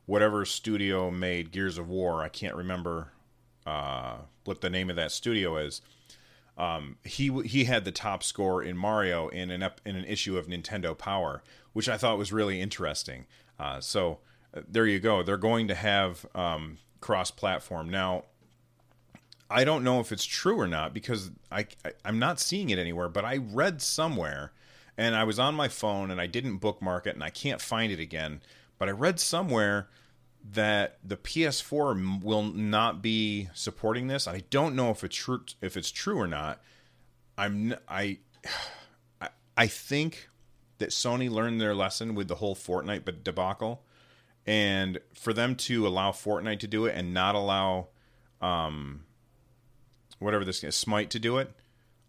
whatever 0.06 0.44
studio 0.44 1.10
made 1.10 1.52
Gears 1.52 1.78
of 1.78 1.88
War. 1.88 2.22
I 2.22 2.28
can't 2.28 2.56
remember 2.56 3.12
uh, 3.64 4.16
what 4.44 4.60
the 4.60 4.70
name 4.70 4.90
of 4.90 4.96
that 4.96 5.12
studio 5.12 5.56
is. 5.56 5.80
Um, 6.58 6.96
he 7.04 7.30
he 7.44 7.64
had 7.64 7.84
the 7.84 7.92
top 7.92 8.22
score 8.22 8.62
in 8.62 8.76
Mario 8.76 9.28
in 9.28 9.50
an 9.50 9.62
in 9.86 9.96
an 9.96 10.04
issue 10.04 10.36
of 10.36 10.46
Nintendo 10.46 10.96
Power, 10.96 11.42
which 11.72 11.88
I 11.88 11.96
thought 11.96 12.18
was 12.18 12.32
really 12.32 12.60
interesting. 12.60 13.26
Uh, 13.58 13.80
so 13.80 14.18
uh, 14.54 14.60
there 14.68 14.86
you 14.86 15.00
go. 15.00 15.22
They're 15.22 15.36
going 15.36 15.68
to 15.68 15.74
have 15.74 16.26
um, 16.34 16.78
cross-platform 17.00 17.88
now. 17.88 18.24
I 19.50 19.64
don't 19.64 19.84
know 19.84 20.00
if 20.00 20.12
it's 20.12 20.24
true 20.24 20.58
or 20.58 20.66
not 20.66 20.94
because 20.94 21.30
I, 21.50 21.66
I 21.84 21.92
I'm 22.04 22.18
not 22.18 22.40
seeing 22.40 22.70
it 22.70 22.78
anywhere. 22.78 23.08
But 23.08 23.24
I 23.24 23.38
read 23.38 23.80
somewhere, 23.80 24.52
and 24.96 25.14
I 25.14 25.24
was 25.24 25.38
on 25.38 25.54
my 25.54 25.68
phone 25.68 26.10
and 26.10 26.20
I 26.20 26.26
didn't 26.26 26.58
bookmark 26.58 27.06
it, 27.06 27.14
and 27.14 27.24
I 27.24 27.30
can't 27.30 27.60
find 27.60 27.90
it 27.92 28.00
again. 28.00 28.42
But 28.78 28.88
I 28.88 28.92
read 28.92 29.20
somewhere 29.20 29.88
that 30.50 30.98
the 31.04 31.16
PS4 31.16 32.22
will 32.22 32.42
not 32.42 33.02
be 33.02 33.48
supporting 33.54 34.08
this. 34.08 34.26
I 34.26 34.42
don't 34.50 34.74
know 34.74 34.90
if 34.90 35.04
it's 35.04 35.16
true 35.16 35.42
if 35.60 35.76
it's 35.76 35.90
true 35.90 36.18
or 36.18 36.26
not. 36.26 36.60
I'm 37.38 37.74
I 37.88 38.18
I 39.56 39.66
think 39.66 40.28
that 40.78 40.90
Sony 40.90 41.30
learned 41.30 41.60
their 41.60 41.74
lesson 41.74 42.14
with 42.14 42.28
the 42.28 42.36
whole 42.36 42.56
Fortnite 42.56 43.22
debacle, 43.22 43.84
and 44.46 44.98
for 45.14 45.32
them 45.32 45.54
to 45.54 45.86
allow 45.86 46.10
Fortnite 46.10 46.60
to 46.60 46.66
do 46.66 46.86
it 46.86 46.96
and 46.96 47.14
not 47.14 47.34
allow 47.34 47.88
um 48.40 49.04
whatever 50.18 50.44
this 50.44 50.62
is 50.64 50.74
Smite 50.74 51.10
to 51.10 51.18
do 51.18 51.38
it, 51.38 51.52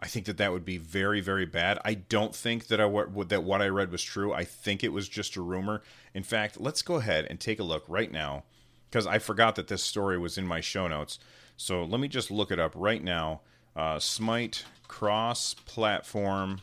I 0.03 0.07
think 0.07 0.25
that 0.25 0.35
that 0.35 0.51
would 0.51 0.65
be 0.65 0.77
very, 0.77 1.21
very 1.21 1.45
bad. 1.45 1.79
I 1.85 1.93
don't 1.93 2.35
think 2.35 2.67
that 2.67 2.81
I 2.81 2.89
that 3.29 3.43
what 3.45 3.61
I 3.61 3.69
read 3.69 3.89
was 3.89 4.03
true. 4.03 4.33
I 4.33 4.43
think 4.43 4.83
it 4.83 4.91
was 4.91 5.07
just 5.07 5.37
a 5.37 5.41
rumor. 5.41 5.81
In 6.13 6.23
fact, 6.23 6.59
let's 6.59 6.81
go 6.81 6.95
ahead 6.95 7.25
and 7.29 7.39
take 7.39 7.57
a 7.57 7.63
look 7.63 7.85
right 7.87 8.11
now 8.11 8.43
because 8.89 9.07
I 9.07 9.17
forgot 9.17 9.55
that 9.55 9.69
this 9.69 9.81
story 9.81 10.17
was 10.17 10.37
in 10.37 10.45
my 10.45 10.59
show 10.59 10.89
notes. 10.89 11.19
So 11.55 11.85
let 11.85 12.01
me 12.01 12.09
just 12.09 12.29
look 12.29 12.51
it 12.51 12.59
up 12.59 12.73
right 12.75 13.01
now. 13.01 13.41
Uh, 13.77 13.97
Smite 13.97 14.65
cross-platform 14.89 16.59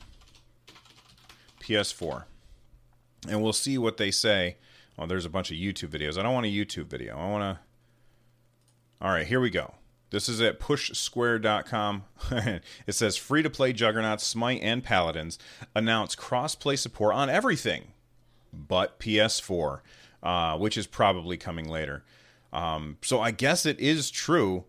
PS4, 1.63 2.25
and 3.27 3.43
we'll 3.43 3.55
see 3.55 3.79
what 3.79 3.97
they 3.97 4.11
say. 4.11 4.59
Oh, 4.99 5.07
there's 5.07 5.25
a 5.25 5.31
bunch 5.31 5.51
of 5.51 5.57
YouTube 5.57 5.89
videos. 5.89 6.19
I 6.19 6.23
don't 6.23 6.35
want 6.35 6.45
a 6.45 6.51
YouTube 6.51 6.89
video. 6.89 7.17
I 7.17 7.31
want 7.31 7.57
to. 7.57 7.65
All 9.01 9.11
right, 9.11 9.27
here 9.27 9.41
we 9.41 9.49
go. 9.49 9.77
This 10.11 10.29
is 10.29 10.41
at 10.41 10.59
pushsquare.com. 10.59 12.05
it 12.87 12.93
says 12.93 13.17
free 13.17 13.43
to 13.43 13.51
play 13.51 13.73
Juggernauts, 13.73 14.27
Smite, 14.27 14.63
and 14.63 14.83
Paladins 14.83 15.39
announce 15.75 16.15
cross 16.15 16.55
play 16.55 16.77
support 16.77 17.15
on 17.15 17.31
everything 17.31 17.93
but 18.53 18.99
PS4, 18.99 19.81
uh, 20.23 20.59
which 20.59 20.77
is 20.77 20.87
probably 20.87 21.37
coming 21.37 21.69
later. 21.69 22.05
Um, 22.53 22.99
so 23.03 23.21
I 23.21 23.31
guess 23.31 23.65
it 23.65 23.79
is 23.79 24.11
true. 24.11 24.65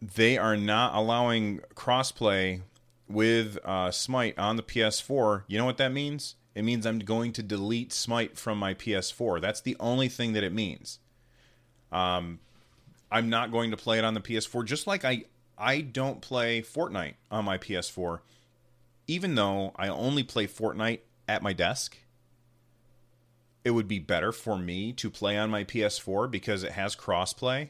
They 0.00 0.38
are 0.38 0.56
not 0.56 0.94
allowing 0.94 1.60
crossplay 1.74 2.62
with 3.08 3.58
uh, 3.64 3.90
Smite 3.90 4.38
on 4.38 4.56
the 4.56 4.62
PS4. 4.62 5.44
You 5.46 5.58
know 5.58 5.64
what 5.64 5.76
that 5.78 5.92
means? 5.92 6.36
It 6.54 6.62
means 6.62 6.86
I'm 6.86 7.00
going 7.00 7.32
to 7.32 7.42
delete 7.42 7.92
Smite 7.92 8.38
from 8.38 8.58
my 8.58 8.74
PS4. 8.74 9.40
That's 9.40 9.60
the 9.60 9.76
only 9.80 10.08
thing 10.08 10.32
that 10.32 10.44
it 10.44 10.52
means. 10.52 11.00
Um, 11.90 12.40
I'm 13.14 13.28
not 13.28 13.52
going 13.52 13.70
to 13.70 13.76
play 13.76 13.98
it 13.98 14.04
on 14.04 14.14
the 14.14 14.20
PS4, 14.20 14.64
just 14.64 14.88
like 14.88 15.04
I 15.04 15.26
I 15.56 15.82
don't 15.82 16.20
play 16.20 16.62
Fortnite 16.62 17.14
on 17.30 17.44
my 17.44 17.58
PS4, 17.58 18.18
even 19.06 19.36
though 19.36 19.72
I 19.76 19.86
only 19.86 20.24
play 20.24 20.48
Fortnite 20.48 20.98
at 21.28 21.40
my 21.40 21.52
desk. 21.52 21.96
It 23.64 23.70
would 23.70 23.86
be 23.86 24.00
better 24.00 24.32
for 24.32 24.58
me 24.58 24.92
to 24.94 25.08
play 25.08 25.38
on 25.38 25.48
my 25.48 25.62
PS4 25.62 26.28
because 26.28 26.64
it 26.64 26.72
has 26.72 26.96
crossplay. 26.96 27.68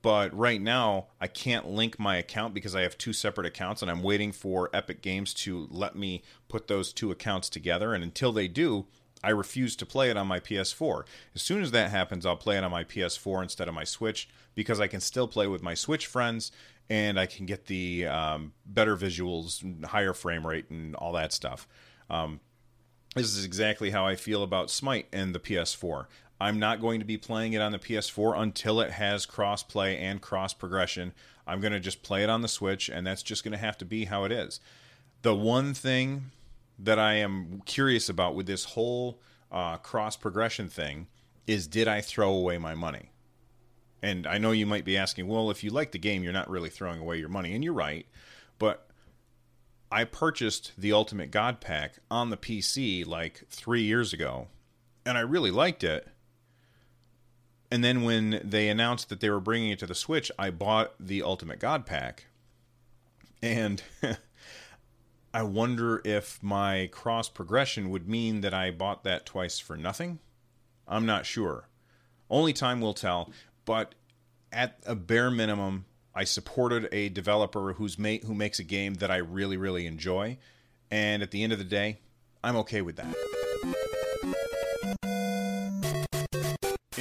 But 0.00 0.32
right 0.32 0.62
now, 0.62 1.08
I 1.20 1.26
can't 1.26 1.68
link 1.68 1.98
my 1.98 2.16
account 2.16 2.54
because 2.54 2.76
I 2.76 2.82
have 2.82 2.96
two 2.96 3.12
separate 3.12 3.48
accounts 3.48 3.82
and 3.82 3.90
I'm 3.90 4.02
waiting 4.02 4.30
for 4.30 4.70
Epic 4.72 5.02
Games 5.02 5.34
to 5.34 5.66
let 5.70 5.96
me 5.96 6.22
put 6.48 6.68
those 6.68 6.92
two 6.92 7.10
accounts 7.10 7.48
together. 7.48 7.94
And 7.94 8.04
until 8.04 8.30
they 8.30 8.46
do, 8.46 8.86
I 9.22 9.30
refuse 9.30 9.76
to 9.76 9.86
play 9.86 10.10
it 10.10 10.16
on 10.16 10.26
my 10.26 10.40
PS4. 10.40 11.04
As 11.34 11.42
soon 11.42 11.62
as 11.62 11.70
that 11.70 11.90
happens, 11.90 12.26
I'll 12.26 12.36
play 12.36 12.56
it 12.56 12.64
on 12.64 12.70
my 12.70 12.84
PS4 12.84 13.42
instead 13.42 13.68
of 13.68 13.74
my 13.74 13.84
Switch 13.84 14.28
because 14.54 14.80
I 14.80 14.86
can 14.86 15.00
still 15.00 15.28
play 15.28 15.46
with 15.46 15.62
my 15.62 15.74
Switch 15.74 16.06
friends 16.06 16.52
and 16.90 17.18
I 17.18 17.26
can 17.26 17.46
get 17.46 17.66
the 17.66 18.06
um, 18.06 18.52
better 18.66 18.96
visuals, 18.96 19.84
higher 19.86 20.12
frame 20.12 20.46
rate, 20.46 20.68
and 20.70 20.94
all 20.96 21.12
that 21.12 21.32
stuff. 21.32 21.66
Um, 22.10 22.40
this 23.14 23.36
is 23.36 23.44
exactly 23.44 23.90
how 23.90 24.06
I 24.06 24.16
feel 24.16 24.42
about 24.42 24.70
Smite 24.70 25.06
and 25.12 25.34
the 25.34 25.38
PS4. 25.38 26.06
I'm 26.40 26.58
not 26.58 26.80
going 26.80 26.98
to 26.98 27.06
be 27.06 27.16
playing 27.16 27.52
it 27.52 27.62
on 27.62 27.72
the 27.72 27.78
PS4 27.78 28.36
until 28.36 28.80
it 28.80 28.90
has 28.90 29.26
cross 29.26 29.62
play 29.62 29.96
and 29.96 30.20
cross 30.20 30.52
progression. 30.52 31.12
I'm 31.46 31.60
going 31.60 31.72
to 31.72 31.80
just 31.80 32.02
play 32.02 32.24
it 32.24 32.30
on 32.30 32.42
the 32.42 32.48
Switch, 32.48 32.88
and 32.88 33.06
that's 33.06 33.22
just 33.22 33.44
going 33.44 33.52
to 33.52 33.58
have 33.58 33.78
to 33.78 33.84
be 33.84 34.06
how 34.06 34.24
it 34.24 34.32
is. 34.32 34.60
The 35.22 35.34
one 35.34 35.72
thing 35.72 36.32
that 36.82 36.98
I 36.98 37.14
am 37.14 37.62
curious 37.64 38.08
about 38.08 38.34
with 38.34 38.46
this 38.46 38.64
whole 38.64 39.20
uh, 39.50 39.76
cross 39.78 40.16
progression 40.16 40.68
thing 40.68 41.06
is 41.46 41.66
did 41.66 41.88
I 41.88 42.00
throw 42.00 42.32
away 42.32 42.58
my 42.58 42.74
money? 42.74 43.10
And 44.02 44.26
I 44.26 44.38
know 44.38 44.50
you 44.50 44.66
might 44.66 44.84
be 44.84 44.96
asking, 44.96 45.28
well, 45.28 45.50
if 45.50 45.62
you 45.62 45.70
like 45.70 45.92
the 45.92 45.98
game, 45.98 46.24
you're 46.24 46.32
not 46.32 46.50
really 46.50 46.70
throwing 46.70 46.98
away 46.98 47.18
your 47.18 47.28
money. 47.28 47.54
And 47.54 47.62
you're 47.62 47.72
right. 47.72 48.06
But 48.58 48.88
I 49.92 50.04
purchased 50.04 50.72
the 50.76 50.92
Ultimate 50.92 51.30
God 51.30 51.60
Pack 51.60 51.98
on 52.10 52.30
the 52.30 52.36
PC 52.36 53.06
like 53.06 53.44
three 53.48 53.82
years 53.82 54.12
ago, 54.12 54.48
and 55.06 55.16
I 55.16 55.20
really 55.20 55.50
liked 55.50 55.84
it. 55.84 56.08
And 57.70 57.84
then 57.84 58.02
when 58.02 58.40
they 58.42 58.68
announced 58.68 59.08
that 59.08 59.20
they 59.20 59.30
were 59.30 59.40
bringing 59.40 59.70
it 59.70 59.78
to 59.78 59.86
the 59.86 59.94
Switch, 59.94 60.32
I 60.38 60.50
bought 60.50 60.94
the 60.98 61.22
Ultimate 61.22 61.58
God 61.58 61.86
Pack. 61.86 62.26
And 63.42 63.82
I 65.34 65.42
wonder 65.42 66.02
if 66.04 66.42
my 66.42 66.88
cross 66.92 67.28
progression 67.28 67.88
would 67.90 68.08
mean 68.08 68.42
that 68.42 68.52
I 68.52 68.70
bought 68.70 69.04
that 69.04 69.24
twice 69.24 69.58
for 69.58 69.76
nothing. 69.76 70.18
I'm 70.86 71.06
not 71.06 71.24
sure. 71.24 71.68
Only 72.28 72.52
time 72.52 72.80
will 72.80 72.94
tell. 72.94 73.30
But 73.64 73.94
at 74.52 74.78
a 74.84 74.94
bare 74.94 75.30
minimum, 75.30 75.86
I 76.14 76.24
supported 76.24 76.88
a 76.92 77.08
developer 77.08 77.72
who's 77.74 77.98
made 77.98 78.24
who 78.24 78.34
makes 78.34 78.58
a 78.58 78.64
game 78.64 78.94
that 78.94 79.10
I 79.10 79.16
really 79.16 79.56
really 79.56 79.86
enjoy, 79.86 80.36
and 80.90 81.22
at 81.22 81.30
the 81.30 81.42
end 81.42 81.52
of 81.52 81.58
the 81.58 81.64
day, 81.64 82.00
I'm 82.44 82.56
okay 82.56 82.82
with 82.82 82.96
that. 82.96 83.14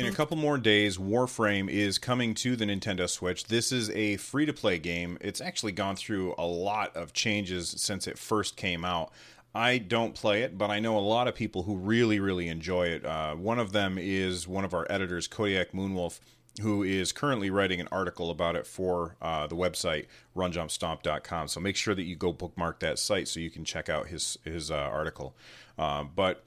In 0.01 0.07
a 0.07 0.15
couple 0.15 0.35
more 0.35 0.57
days, 0.57 0.97
Warframe 0.97 1.69
is 1.69 1.99
coming 1.99 2.33
to 2.33 2.55
the 2.55 2.65
Nintendo 2.65 3.07
Switch. 3.07 3.43
This 3.43 3.71
is 3.71 3.91
a 3.91 4.17
free 4.17 4.47
to 4.47 4.53
play 4.53 4.79
game. 4.79 5.19
It's 5.21 5.39
actually 5.39 5.73
gone 5.73 5.95
through 5.95 6.33
a 6.39 6.45
lot 6.45 6.95
of 6.97 7.13
changes 7.13 7.69
since 7.77 8.07
it 8.07 8.17
first 8.17 8.57
came 8.57 8.83
out. 8.83 9.11
I 9.53 9.77
don't 9.77 10.15
play 10.15 10.41
it, 10.41 10.57
but 10.57 10.71
I 10.71 10.79
know 10.79 10.97
a 10.97 10.99
lot 10.99 11.27
of 11.27 11.35
people 11.35 11.61
who 11.63 11.75
really, 11.75 12.19
really 12.19 12.47
enjoy 12.47 12.87
it. 12.87 13.05
Uh, 13.05 13.35
one 13.35 13.59
of 13.59 13.73
them 13.73 13.99
is 13.99 14.47
one 14.47 14.65
of 14.65 14.73
our 14.73 14.87
editors, 14.89 15.27
Kodiak 15.27 15.71
Moonwolf, 15.71 16.19
who 16.61 16.81
is 16.81 17.11
currently 17.11 17.51
writing 17.51 17.79
an 17.79 17.87
article 17.91 18.31
about 18.31 18.55
it 18.55 18.65
for 18.65 19.17
uh, 19.21 19.45
the 19.45 19.55
website 19.55 20.07
runjumpstomp.com. 20.35 21.47
So 21.47 21.59
make 21.59 21.75
sure 21.75 21.93
that 21.93 22.03
you 22.03 22.15
go 22.15 22.33
bookmark 22.33 22.79
that 22.79 22.97
site 22.97 23.27
so 23.27 23.39
you 23.39 23.51
can 23.51 23.63
check 23.65 23.87
out 23.87 24.07
his 24.07 24.39
his 24.43 24.71
uh, 24.71 24.77
article. 24.77 25.35
Uh, 25.77 26.05
but 26.05 26.43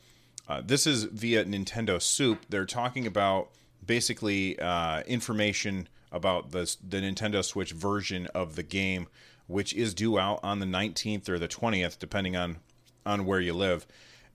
uh, 0.48 0.62
this 0.64 0.86
is 0.86 1.04
via 1.04 1.44
Nintendo 1.44 2.00
Soup. 2.00 2.44
They're 2.48 2.66
talking 2.66 3.06
about 3.06 3.50
basically 3.84 4.58
uh, 4.58 5.02
information 5.02 5.88
about 6.12 6.52
the 6.52 6.74
the 6.86 6.98
Nintendo 6.98 7.44
Switch 7.44 7.72
version 7.72 8.26
of 8.34 8.56
the 8.56 8.62
game, 8.62 9.08
which 9.46 9.74
is 9.74 9.94
due 9.94 10.18
out 10.18 10.40
on 10.42 10.60
the 10.60 10.66
19th 10.66 11.28
or 11.28 11.38
the 11.38 11.48
20th, 11.48 11.98
depending 11.98 12.36
on 12.36 12.58
on 13.06 13.26
where 13.26 13.40
you 13.40 13.54
live. 13.54 13.86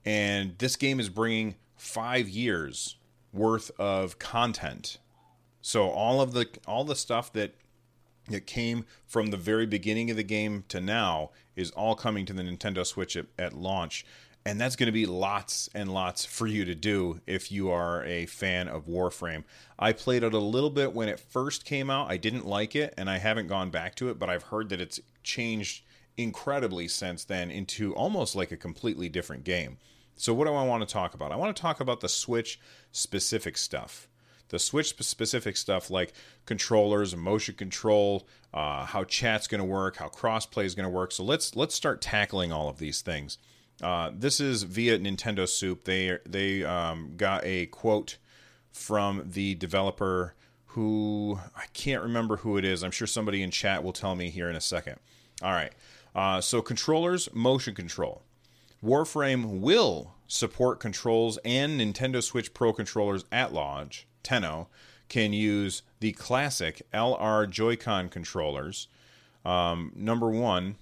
And 0.04 0.58
this 0.58 0.76
game 0.76 1.00
is 1.00 1.08
bringing 1.08 1.56
five 1.76 2.28
years 2.28 2.96
worth 3.32 3.70
of 3.78 4.18
content. 4.18 4.98
So 5.62 5.90
all 5.90 6.20
of 6.20 6.32
the 6.32 6.48
all 6.66 6.84
the 6.84 6.96
stuff 6.96 7.32
that 7.34 7.54
that 8.28 8.46
came 8.46 8.84
from 9.06 9.28
the 9.28 9.36
very 9.36 9.66
beginning 9.66 10.10
of 10.10 10.16
the 10.16 10.22
game 10.22 10.64
to 10.68 10.80
now 10.80 11.30
is 11.56 11.70
all 11.72 11.94
coming 11.94 12.26
to 12.26 12.32
the 12.32 12.42
Nintendo 12.42 12.86
Switch 12.86 13.16
at, 13.16 13.26
at 13.38 13.52
launch. 13.52 14.04
And 14.46 14.58
that's 14.58 14.76
going 14.76 14.86
to 14.86 14.92
be 14.92 15.06
lots 15.06 15.68
and 15.74 15.92
lots 15.92 16.24
for 16.24 16.46
you 16.46 16.64
to 16.64 16.74
do 16.74 17.20
if 17.26 17.52
you 17.52 17.70
are 17.70 18.02
a 18.04 18.26
fan 18.26 18.68
of 18.68 18.86
Warframe. 18.86 19.44
I 19.78 19.92
played 19.92 20.22
it 20.22 20.32
a 20.32 20.38
little 20.38 20.70
bit 20.70 20.94
when 20.94 21.08
it 21.08 21.20
first 21.20 21.64
came 21.64 21.90
out. 21.90 22.10
I 22.10 22.16
didn't 22.16 22.46
like 22.46 22.74
it, 22.74 22.94
and 22.96 23.10
I 23.10 23.18
haven't 23.18 23.48
gone 23.48 23.70
back 23.70 23.94
to 23.96 24.08
it, 24.08 24.18
but 24.18 24.30
I've 24.30 24.44
heard 24.44 24.70
that 24.70 24.80
it's 24.80 24.98
changed 25.22 25.84
incredibly 26.16 26.88
since 26.88 27.24
then 27.24 27.50
into 27.50 27.94
almost 27.94 28.34
like 28.34 28.50
a 28.50 28.56
completely 28.56 29.08
different 29.10 29.44
game. 29.44 29.76
So, 30.16 30.32
what 30.32 30.46
do 30.46 30.54
I 30.54 30.64
want 30.64 30.86
to 30.86 30.92
talk 30.92 31.14
about? 31.14 31.32
I 31.32 31.36
want 31.36 31.54
to 31.54 31.60
talk 31.60 31.80
about 31.80 32.00
the 32.00 32.08
Switch 32.08 32.58
specific 32.92 33.58
stuff 33.58 34.08
the 34.50 34.58
Switch 34.58 34.94
specific 35.00 35.56
stuff 35.56 35.90
like 35.90 36.12
controllers, 36.44 37.16
motion 37.16 37.54
control, 37.54 38.26
uh, 38.52 38.84
how 38.84 39.04
chat's 39.04 39.46
going 39.46 39.60
to 39.60 39.64
work, 39.64 39.96
how 39.96 40.08
crossplay 40.08 40.64
is 40.64 40.74
going 40.74 40.84
to 40.84 40.90
work. 40.90 41.12
So 41.12 41.24
let's 41.24 41.56
let's 41.56 41.74
start 41.74 42.00
tackling 42.02 42.52
all 42.52 42.68
of 42.68 42.78
these 42.78 43.00
things. 43.00 43.38
Uh, 43.82 44.10
this 44.14 44.40
is 44.40 44.62
via 44.62 44.98
Nintendo 44.98 45.48
Soup. 45.48 45.82
They 45.84 46.18
they 46.26 46.64
um, 46.64 47.14
got 47.16 47.44
a 47.44 47.66
quote 47.66 48.18
from 48.72 49.22
the 49.26 49.54
developer 49.56 50.34
who 50.66 51.38
I 51.56 51.64
can't 51.72 52.02
remember 52.02 52.36
who 52.36 52.56
it 52.56 52.64
is. 52.64 52.84
I'm 52.84 52.90
sure 52.90 53.06
somebody 53.06 53.42
in 53.42 53.50
chat 53.50 53.82
will 53.82 53.92
tell 53.92 54.14
me 54.14 54.30
here 54.30 54.48
in 54.48 54.56
a 54.56 54.60
second. 54.60 54.96
All 55.42 55.52
right. 55.52 55.72
Uh, 56.14 56.40
so 56.40 56.62
controllers, 56.62 57.28
motion 57.32 57.74
control. 57.74 58.22
Warframe 58.84 59.60
will 59.60 60.14
support 60.26 60.80
controls 60.80 61.38
and 61.44 61.80
Nintendo 61.80 62.22
Switch 62.22 62.54
Pro 62.54 62.72
controllers 62.72 63.24
at 63.32 63.52
launch. 63.52 64.06
Tenno 64.22 64.68
can 65.08 65.32
use 65.32 65.82
the 65.98 66.12
classic 66.12 66.82
LR 66.94 67.48
Joy-Con 67.48 68.08
controllers. 68.08 68.88
Um, 69.44 69.92
number 69.94 70.30
one, 70.30 70.76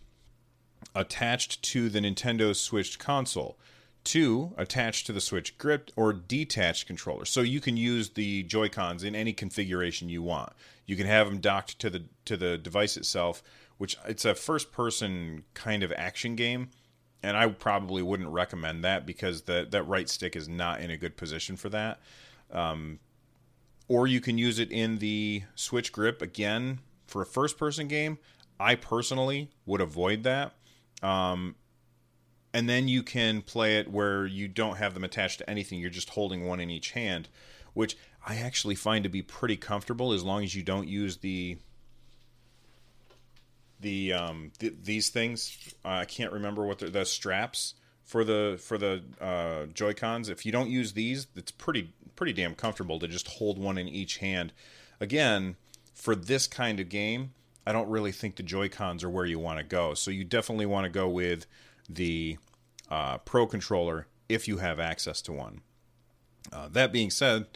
attached 0.95 1.63
to 1.63 1.89
the 1.89 2.01
Nintendo 2.01 2.55
Switch 2.55 2.99
console. 2.99 3.59
Two, 4.05 4.55
attached 4.57 5.07
to 5.07 5.13
the 5.13 5.21
Switch 5.21 5.59
grip 5.59 5.91
or 5.95 6.13
detached 6.13 6.87
controller. 6.87 7.25
So 7.25 7.43
you 7.43 7.61
can 7.61 7.77
use 7.77 8.11
the 8.11 8.43
Joy 8.45 8.69
Cons 8.69 9.05
in 9.05 9.15
any 9.15 9.33
configuration 9.33 10.09
you 10.09 10.23
want. 10.23 10.53
You 10.87 10.97
can 10.97 11.07
have 11.07 11.27
them 11.27 11.41
docked 11.41 11.79
to 11.81 11.91
the 11.91 12.05
to 12.25 12.37
the 12.37 12.57
device 12.57 12.97
itself, 12.97 13.43
which 13.77 13.97
it's 14.07 14.25
a 14.25 14.35
first 14.35 14.73
person 14.73 15.45
kind 15.53 15.83
of 15.83 15.93
action 15.93 16.37
game, 16.37 16.71
and 17.23 17.37
I 17.37 17.49
probably 17.49 18.03
wouldn't 18.03 18.31
recommend 18.31 18.83
that 18.85 19.05
because 19.05 19.43
the 19.43 19.67
that 19.71 19.83
right 19.83 20.09
stick 20.09 20.37
is 20.37 20.49
not 20.49 20.81
in 20.81 20.91
a 20.91 20.97
good 20.97 21.17
position 21.17 21.57
for 21.57 21.69
that. 21.69 22.01
Um, 22.51 23.01
or 23.89 24.07
you 24.07 24.21
can 24.21 24.39
use 24.39 24.59
it 24.59 24.71
in 24.71 24.99
the 24.99 25.43
Switch 25.55 25.93
grip 25.93 26.23
again 26.23 26.81
for 27.07 27.23
a 27.23 27.27
first 27.27 27.59
person 27.59 27.89
game. 27.89 28.19
I 28.61 28.75
personally 28.75 29.51
would 29.67 29.81
avoid 29.81 30.23
that. 30.25 30.55
Um, 31.03 31.55
and 32.53 32.69
then 32.69 32.89
you 32.89 33.03
can 33.03 33.43
play 33.43 33.79
it 33.79 33.91
where 33.91 34.27
you 34.27 34.49
don't 34.49 34.77
have 34.77 34.95
them 34.95 35.05
attached 35.05 35.39
to 35.39 35.51
anything. 35.51 35.79
You're 35.79 35.91
just 35.91 36.11
holding 36.11 36.47
one 36.47 36.61
in 36.61 36.71
each 36.71 36.93
hand, 36.93 37.29
which 37.75 37.97
I 38.27 38.37
actually 38.37 38.75
find 38.75 39.05
to 39.05 39.11
be 39.11 39.23
pretty 39.23 39.57
comfortable 39.57 40.13
as 40.13 40.25
long 40.25 40.45
as 40.45 40.55
you 40.55 40.63
don't 40.63 40.89
use 40.89 41.19
the 41.19 41.59
the 43.81 44.13
um 44.13 44.51
th- 44.59 44.75
these 44.83 45.09
things. 45.09 45.57
Uh, 45.85 45.89
I 45.89 46.05
can't 46.05 46.33
remember 46.33 46.67
what 46.67 46.79
the 46.79 47.05
straps 47.05 47.75
for 48.05 48.25
the 48.25 48.59
for 48.61 48.79
the 48.79 49.05
uh, 49.21 49.67
Joy 49.67 49.95
Cons. 49.95 50.29
If 50.29 50.45
you 50.47 50.51
don't 50.51 50.71
use 50.71 50.95
these, 50.95 51.27
it's 51.37 51.53
pretty 51.53 51.93
pretty 52.17 52.33
damn 52.33 52.55
comfortable 52.55 52.99
to 52.99 53.07
just 53.07 53.29
hold 53.29 53.59
one 53.59 53.79
in 53.79 53.87
each 53.87 54.17
hand. 54.17 54.53
Again, 54.99 55.57
for 55.95 56.17
this 56.17 56.47
kind 56.47 56.81
of 56.81 56.89
game, 56.89 57.33
I 57.69 57.73
don't 57.73 57.91
really 57.91 58.13
think 58.13 58.37
the 58.37 58.43
Joy 58.43 58.71
Cons 58.71 59.05
are 59.05 59.11
where 59.11 59.27
you 59.27 59.39
want 59.39 59.59
to 59.59 59.63
go. 59.63 59.93
So 59.93 60.11
you 60.11 60.25
definitely 60.25 60.65
want 60.65 60.85
to 60.85 60.91
go 60.91 61.07
with 61.07 61.47
the 61.87 62.39
uh, 62.91 63.19
Pro 63.19 63.47
controller 63.47 64.07
if 64.27 64.49
you 64.49 64.57
have 64.57 64.81
access 64.81 65.21
to 65.23 65.35
one. 65.35 65.61
Uh, 66.51 66.69
that 66.69 66.95
being 66.95 67.11
said, 67.11 67.47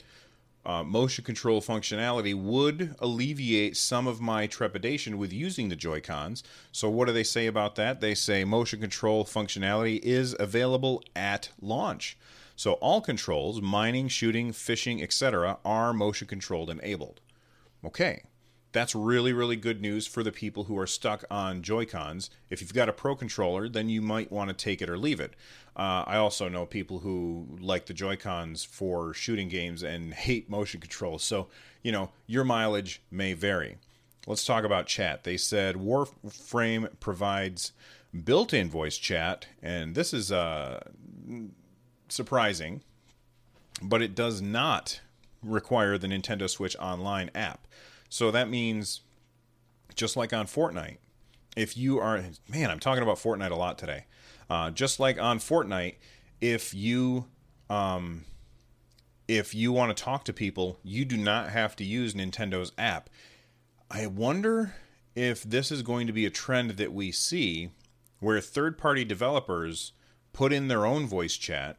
uh, 0.66 0.82
motion 0.82 1.24
control 1.24 1.62
functionality 1.62 2.34
would 2.34 2.94
alleviate 2.98 3.74
some 3.74 4.06
of 4.06 4.20
my 4.20 4.46
trepidation 4.46 5.16
with 5.16 5.32
using 5.32 5.70
the 5.70 5.76
Joy 5.76 6.02
Cons. 6.02 6.44
So, 6.72 6.90
what 6.90 7.06
do 7.06 7.14
they 7.14 7.24
say 7.24 7.46
about 7.46 7.76
that? 7.76 8.02
They 8.02 8.14
say 8.14 8.44
motion 8.44 8.80
control 8.80 9.24
functionality 9.24 9.98
is 10.02 10.37
available 10.38 11.02
at 11.16 11.48
launch. 11.58 12.18
So 12.54 12.74
all 12.74 13.00
controls, 13.00 13.62
mining, 13.62 14.08
shooting, 14.08 14.52
fishing, 14.52 15.02
etc., 15.02 15.56
are 15.64 15.94
motion 15.94 16.28
controlled 16.28 16.68
enabled. 16.68 17.22
Okay, 17.82 18.24
that's 18.72 18.94
really, 18.94 19.32
really 19.32 19.56
good 19.56 19.80
news 19.80 20.06
for 20.06 20.22
the 20.22 20.32
people 20.32 20.64
who 20.64 20.78
are 20.78 20.87
stuck 20.87 21.24
on 21.30 21.62
Joy-Cons. 21.62 22.30
If 22.50 22.61
you've 22.61 22.74
got 22.74 22.88
a 22.88 22.92
Pro 22.92 23.14
controller, 23.14 23.68
then 23.68 23.88
you 23.88 24.00
might 24.00 24.32
want 24.32 24.48
to 24.48 24.54
take 24.54 24.80
it 24.80 24.88
or 24.88 24.96
leave 24.96 25.20
it. 25.20 25.35
Uh, 25.76 26.04
I 26.06 26.16
also 26.16 26.48
know 26.48 26.66
people 26.66 27.00
who 27.00 27.58
like 27.61 27.87
the 27.87 27.94
Joy-Cons 27.94 28.64
for 28.64 29.14
shooting 29.14 29.48
games 29.48 29.82
and 29.82 30.14
hate 30.14 30.48
motion 30.48 30.80
controls. 30.80 31.22
So, 31.22 31.48
you 31.82 31.92
know, 31.92 32.11
your 32.26 32.44
mileage 32.44 33.02
may 33.11 33.35
vary. 33.35 33.76
Let's 34.26 34.44
talk 34.44 34.64
about 34.64 34.87
chat. 34.87 35.24
They 35.24 35.37
said 35.37 35.76
Warframe 35.76 36.88
provides 37.00 37.72
built-in 38.24 38.70
voice 38.70 38.96
chat, 38.96 39.46
and 39.61 39.94
this 39.94 40.14
is 40.14 40.30
uh, 40.30 40.80
surprising, 42.08 42.82
but 43.82 44.00
it 44.00 44.14
does 44.14 44.40
not 44.40 45.00
require 45.42 45.98
the 45.98 46.06
Nintendo 46.06 46.48
Switch 46.48 46.76
Online 46.78 47.30
app. 47.35 47.66
So 48.12 48.31
that 48.31 48.51
means, 48.51 49.01
just 49.94 50.18
like 50.18 50.35
on 50.35 50.44
Fortnite, 50.44 50.98
if 51.57 51.79
you 51.79 51.98
are, 51.98 52.22
man, 52.46 52.70
I'm 52.70 52.79
talking 52.79 53.03
about 53.03 53.16
Fortnite 53.16 53.53
a 53.53 53.57
lot 53.57 53.79
today. 53.79 54.05
Uh, 54.51 54.70
just 54.70 55.01
like 55.01 55.18
on 55.18 55.38
Fortnite, 55.38 55.94
if 56.38 56.75
you, 56.75 57.25
um, 57.70 58.27
if 59.29 59.55
you 59.55 59.72
want 59.72 59.96
to 59.96 60.05
talk 60.05 60.27
to 60.27 60.33
people, 60.35 60.79
you 60.83 61.07
do 61.07 61.16
not 61.16 61.48
have 61.48 61.75
to 61.77 61.85
use 61.85 62.12
Nintendo's 62.12 62.72
app. 62.77 63.09
I 63.90 64.09
wonder 64.09 64.75
if 65.16 65.42
this 65.42 65.72
is 65.72 65.81
going 65.81 66.07
to 66.07 66.12
be 66.12 66.27
a 66.27 66.31
trend 66.31 66.72
that 66.72 66.92
we 66.92 67.12
see 67.12 67.70
where 68.20 68.42
third 68.42 68.77
party 68.77 69.07
developers 69.07 69.92
put 70.35 70.53
in 70.53 70.68
their 70.68 70.85
own 70.85 71.07
voice 71.07 71.38
chat 71.38 71.79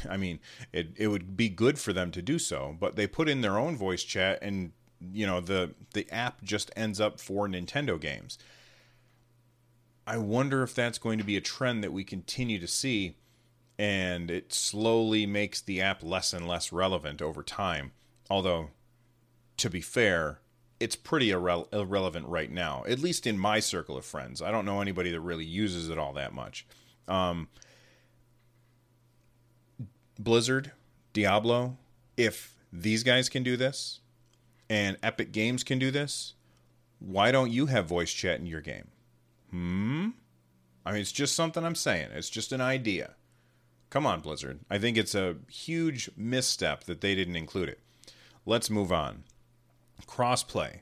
I 0.08 0.16
mean, 0.16 0.40
it 0.72 0.88
it 0.96 1.08
would 1.08 1.36
be 1.36 1.48
good 1.48 1.78
for 1.78 1.92
them 1.92 2.10
to 2.12 2.22
do 2.22 2.38
so, 2.38 2.76
but 2.78 2.96
they 2.96 3.06
put 3.06 3.28
in 3.28 3.40
their 3.40 3.58
own 3.58 3.76
voice 3.76 4.02
chat, 4.02 4.38
and 4.42 4.72
you 5.12 5.26
know 5.26 5.40
the 5.40 5.74
the 5.94 6.10
app 6.10 6.42
just 6.42 6.70
ends 6.76 7.00
up 7.00 7.20
for 7.20 7.48
Nintendo 7.48 8.00
games. 8.00 8.38
I 10.06 10.18
wonder 10.18 10.62
if 10.62 10.74
that's 10.74 10.98
going 10.98 11.18
to 11.18 11.24
be 11.24 11.36
a 11.36 11.40
trend 11.40 11.84
that 11.84 11.92
we 11.92 12.04
continue 12.04 12.58
to 12.58 12.66
see, 12.66 13.16
and 13.78 14.30
it 14.30 14.52
slowly 14.52 15.26
makes 15.26 15.60
the 15.60 15.80
app 15.80 16.02
less 16.02 16.32
and 16.32 16.46
less 16.46 16.72
relevant 16.72 17.22
over 17.22 17.42
time. 17.42 17.92
Although, 18.28 18.70
to 19.58 19.70
be 19.70 19.80
fair, 19.80 20.40
it's 20.80 20.96
pretty 20.96 21.28
irre- 21.28 21.72
irrelevant 21.72 22.26
right 22.26 22.50
now, 22.50 22.82
at 22.88 22.98
least 22.98 23.26
in 23.26 23.38
my 23.38 23.60
circle 23.60 23.96
of 23.96 24.04
friends. 24.04 24.42
I 24.42 24.50
don't 24.50 24.64
know 24.64 24.80
anybody 24.80 25.12
that 25.12 25.20
really 25.20 25.44
uses 25.44 25.88
it 25.88 25.98
all 25.98 26.12
that 26.14 26.32
much. 26.32 26.66
Um, 27.06 27.48
Blizzard, 30.18 30.72
Diablo, 31.12 31.76
if 32.16 32.56
these 32.72 33.04
guys 33.04 33.28
can 33.28 33.44
do 33.44 33.56
this 33.56 34.00
and 34.72 34.96
Epic 35.02 35.32
Games 35.32 35.62
can 35.62 35.78
do 35.78 35.90
this, 35.90 36.32
why 36.98 37.30
don't 37.30 37.52
you 37.52 37.66
have 37.66 37.84
voice 37.84 38.10
chat 38.10 38.40
in 38.40 38.46
your 38.46 38.62
game? 38.62 38.88
Hmm? 39.50 40.08
I 40.86 40.92
mean, 40.92 41.02
it's 41.02 41.12
just 41.12 41.36
something 41.36 41.62
I'm 41.62 41.74
saying. 41.74 42.08
It's 42.14 42.30
just 42.30 42.52
an 42.52 42.62
idea. 42.62 43.10
Come 43.90 44.06
on, 44.06 44.20
Blizzard. 44.20 44.60
I 44.70 44.78
think 44.78 44.96
it's 44.96 45.14
a 45.14 45.36
huge 45.50 46.08
misstep 46.16 46.84
that 46.84 47.02
they 47.02 47.14
didn't 47.14 47.36
include 47.36 47.68
it. 47.68 47.80
Let's 48.46 48.70
move 48.70 48.90
on. 48.90 49.24
Crossplay. 50.06 50.78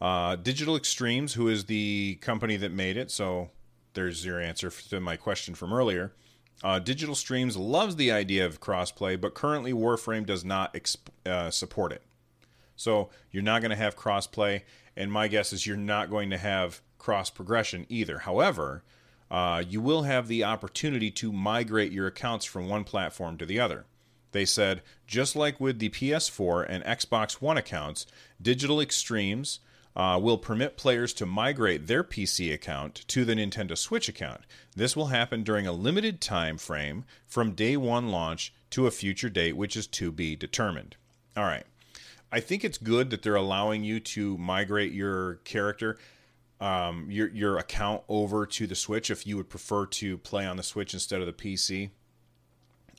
Uh, 0.00 0.36
Digital 0.36 0.76
Extremes, 0.76 1.34
who 1.34 1.48
is 1.48 1.64
the 1.64 2.18
company 2.20 2.56
that 2.58 2.70
made 2.70 2.96
it, 2.96 3.10
so 3.10 3.50
there's 3.94 4.24
your 4.24 4.40
answer 4.40 4.70
to 4.70 5.00
my 5.00 5.16
question 5.16 5.56
from 5.56 5.72
earlier. 5.72 6.12
Uh, 6.62 6.78
Digital 6.78 7.14
Extremes 7.14 7.56
loves 7.56 7.96
the 7.96 8.12
idea 8.12 8.46
of 8.46 8.60
crossplay, 8.60 9.20
but 9.20 9.34
currently 9.34 9.72
Warframe 9.72 10.26
does 10.26 10.44
not 10.44 10.72
exp- 10.74 11.08
uh, 11.26 11.50
support 11.50 11.90
it. 11.90 12.02
So 12.82 13.10
you're 13.30 13.44
not 13.44 13.62
going 13.62 13.70
to 13.70 13.76
have 13.76 13.96
crossplay, 13.96 14.62
and 14.96 15.12
my 15.12 15.28
guess 15.28 15.52
is 15.52 15.66
you're 15.66 15.76
not 15.76 16.10
going 16.10 16.30
to 16.30 16.38
have 16.38 16.80
cross 16.98 17.30
progression 17.30 17.86
either. 17.88 18.18
However, 18.18 18.82
uh, 19.30 19.62
you 19.66 19.80
will 19.80 20.02
have 20.02 20.26
the 20.26 20.42
opportunity 20.42 21.10
to 21.12 21.32
migrate 21.32 21.92
your 21.92 22.08
accounts 22.08 22.44
from 22.44 22.68
one 22.68 22.82
platform 22.82 23.38
to 23.38 23.46
the 23.46 23.60
other. 23.60 23.86
They 24.32 24.44
said, 24.44 24.82
just 25.06 25.36
like 25.36 25.60
with 25.60 25.78
the 25.78 25.90
PS4 25.90 26.66
and 26.68 26.82
Xbox 26.84 27.34
One 27.34 27.56
accounts, 27.56 28.04
Digital 28.40 28.80
Extremes 28.80 29.60
uh, 29.94 30.18
will 30.20 30.38
permit 30.38 30.76
players 30.76 31.12
to 31.14 31.26
migrate 31.26 31.86
their 31.86 32.02
PC 32.02 32.52
account 32.52 33.06
to 33.08 33.24
the 33.24 33.34
Nintendo 33.34 33.78
Switch 33.78 34.08
account. 34.08 34.40
This 34.74 34.96
will 34.96 35.06
happen 35.06 35.44
during 35.44 35.66
a 35.68 35.72
limited 35.72 36.20
time 36.20 36.58
frame 36.58 37.04
from 37.26 37.52
day 37.52 37.76
one 37.76 38.08
launch 38.08 38.52
to 38.70 38.86
a 38.86 38.90
future 38.90 39.30
date, 39.30 39.56
which 39.56 39.76
is 39.76 39.86
to 39.88 40.10
be 40.10 40.34
determined. 40.34 40.96
All 41.36 41.44
right. 41.44 41.64
I 42.32 42.40
think 42.40 42.64
it's 42.64 42.78
good 42.78 43.10
that 43.10 43.22
they're 43.22 43.36
allowing 43.36 43.84
you 43.84 44.00
to 44.00 44.38
migrate 44.38 44.92
your 44.92 45.34
character, 45.44 45.98
um, 46.60 47.10
your 47.10 47.28
your 47.28 47.58
account 47.58 48.02
over 48.08 48.46
to 48.46 48.66
the 48.66 48.74
Switch 48.74 49.10
if 49.10 49.26
you 49.26 49.36
would 49.36 49.50
prefer 49.50 49.84
to 49.86 50.16
play 50.16 50.46
on 50.46 50.56
the 50.56 50.62
Switch 50.62 50.94
instead 50.94 51.20
of 51.20 51.26
the 51.26 51.32
PC. 51.34 51.90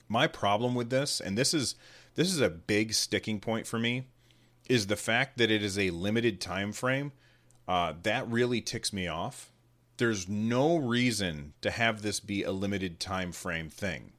My 0.07 0.27
problem 0.27 0.75
with 0.75 0.91
this, 0.91 1.19
and 1.19 1.35
this 1.35 1.51
is 1.51 1.75
this 2.13 2.31
is 2.31 2.41
a 2.41 2.49
big 2.49 2.93
sticking 2.93 3.39
point 3.39 3.65
for 3.65 3.79
me, 3.79 4.05
is 4.69 4.85
the 4.85 4.95
fact 4.95 5.39
that 5.39 5.49
it 5.49 5.63
is 5.63 5.79
a 5.79 5.89
limited 5.89 6.39
time 6.39 6.71
frame. 6.71 7.11
Uh, 7.67 7.93
that 8.03 8.29
really 8.29 8.61
ticks 8.61 8.93
me 8.93 9.07
off. 9.07 9.51
There's 9.97 10.29
no 10.29 10.77
reason 10.77 11.53
to 11.61 11.71
have 11.71 12.03
this 12.03 12.19
be 12.19 12.43
a 12.43 12.51
limited 12.51 12.99
time 12.99 13.31
frame 13.31 13.69
thing. 13.69 14.11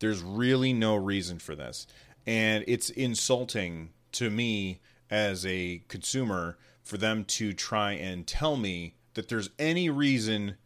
There's 0.00 0.22
really 0.22 0.72
no 0.72 0.96
reason 0.96 1.38
for 1.38 1.54
this. 1.54 1.86
And 2.26 2.64
it's 2.66 2.90
insulting 2.90 3.90
to 4.16 4.30
me 4.30 4.80
as 5.10 5.46
a 5.46 5.82
consumer 5.88 6.56
for 6.82 6.96
them 6.96 7.24
to 7.24 7.52
try 7.52 7.92
and 7.92 8.26
tell 8.26 8.56
me 8.56 8.94
that 9.14 9.28
there's 9.28 9.50
any 9.58 9.90
reason 9.90 10.56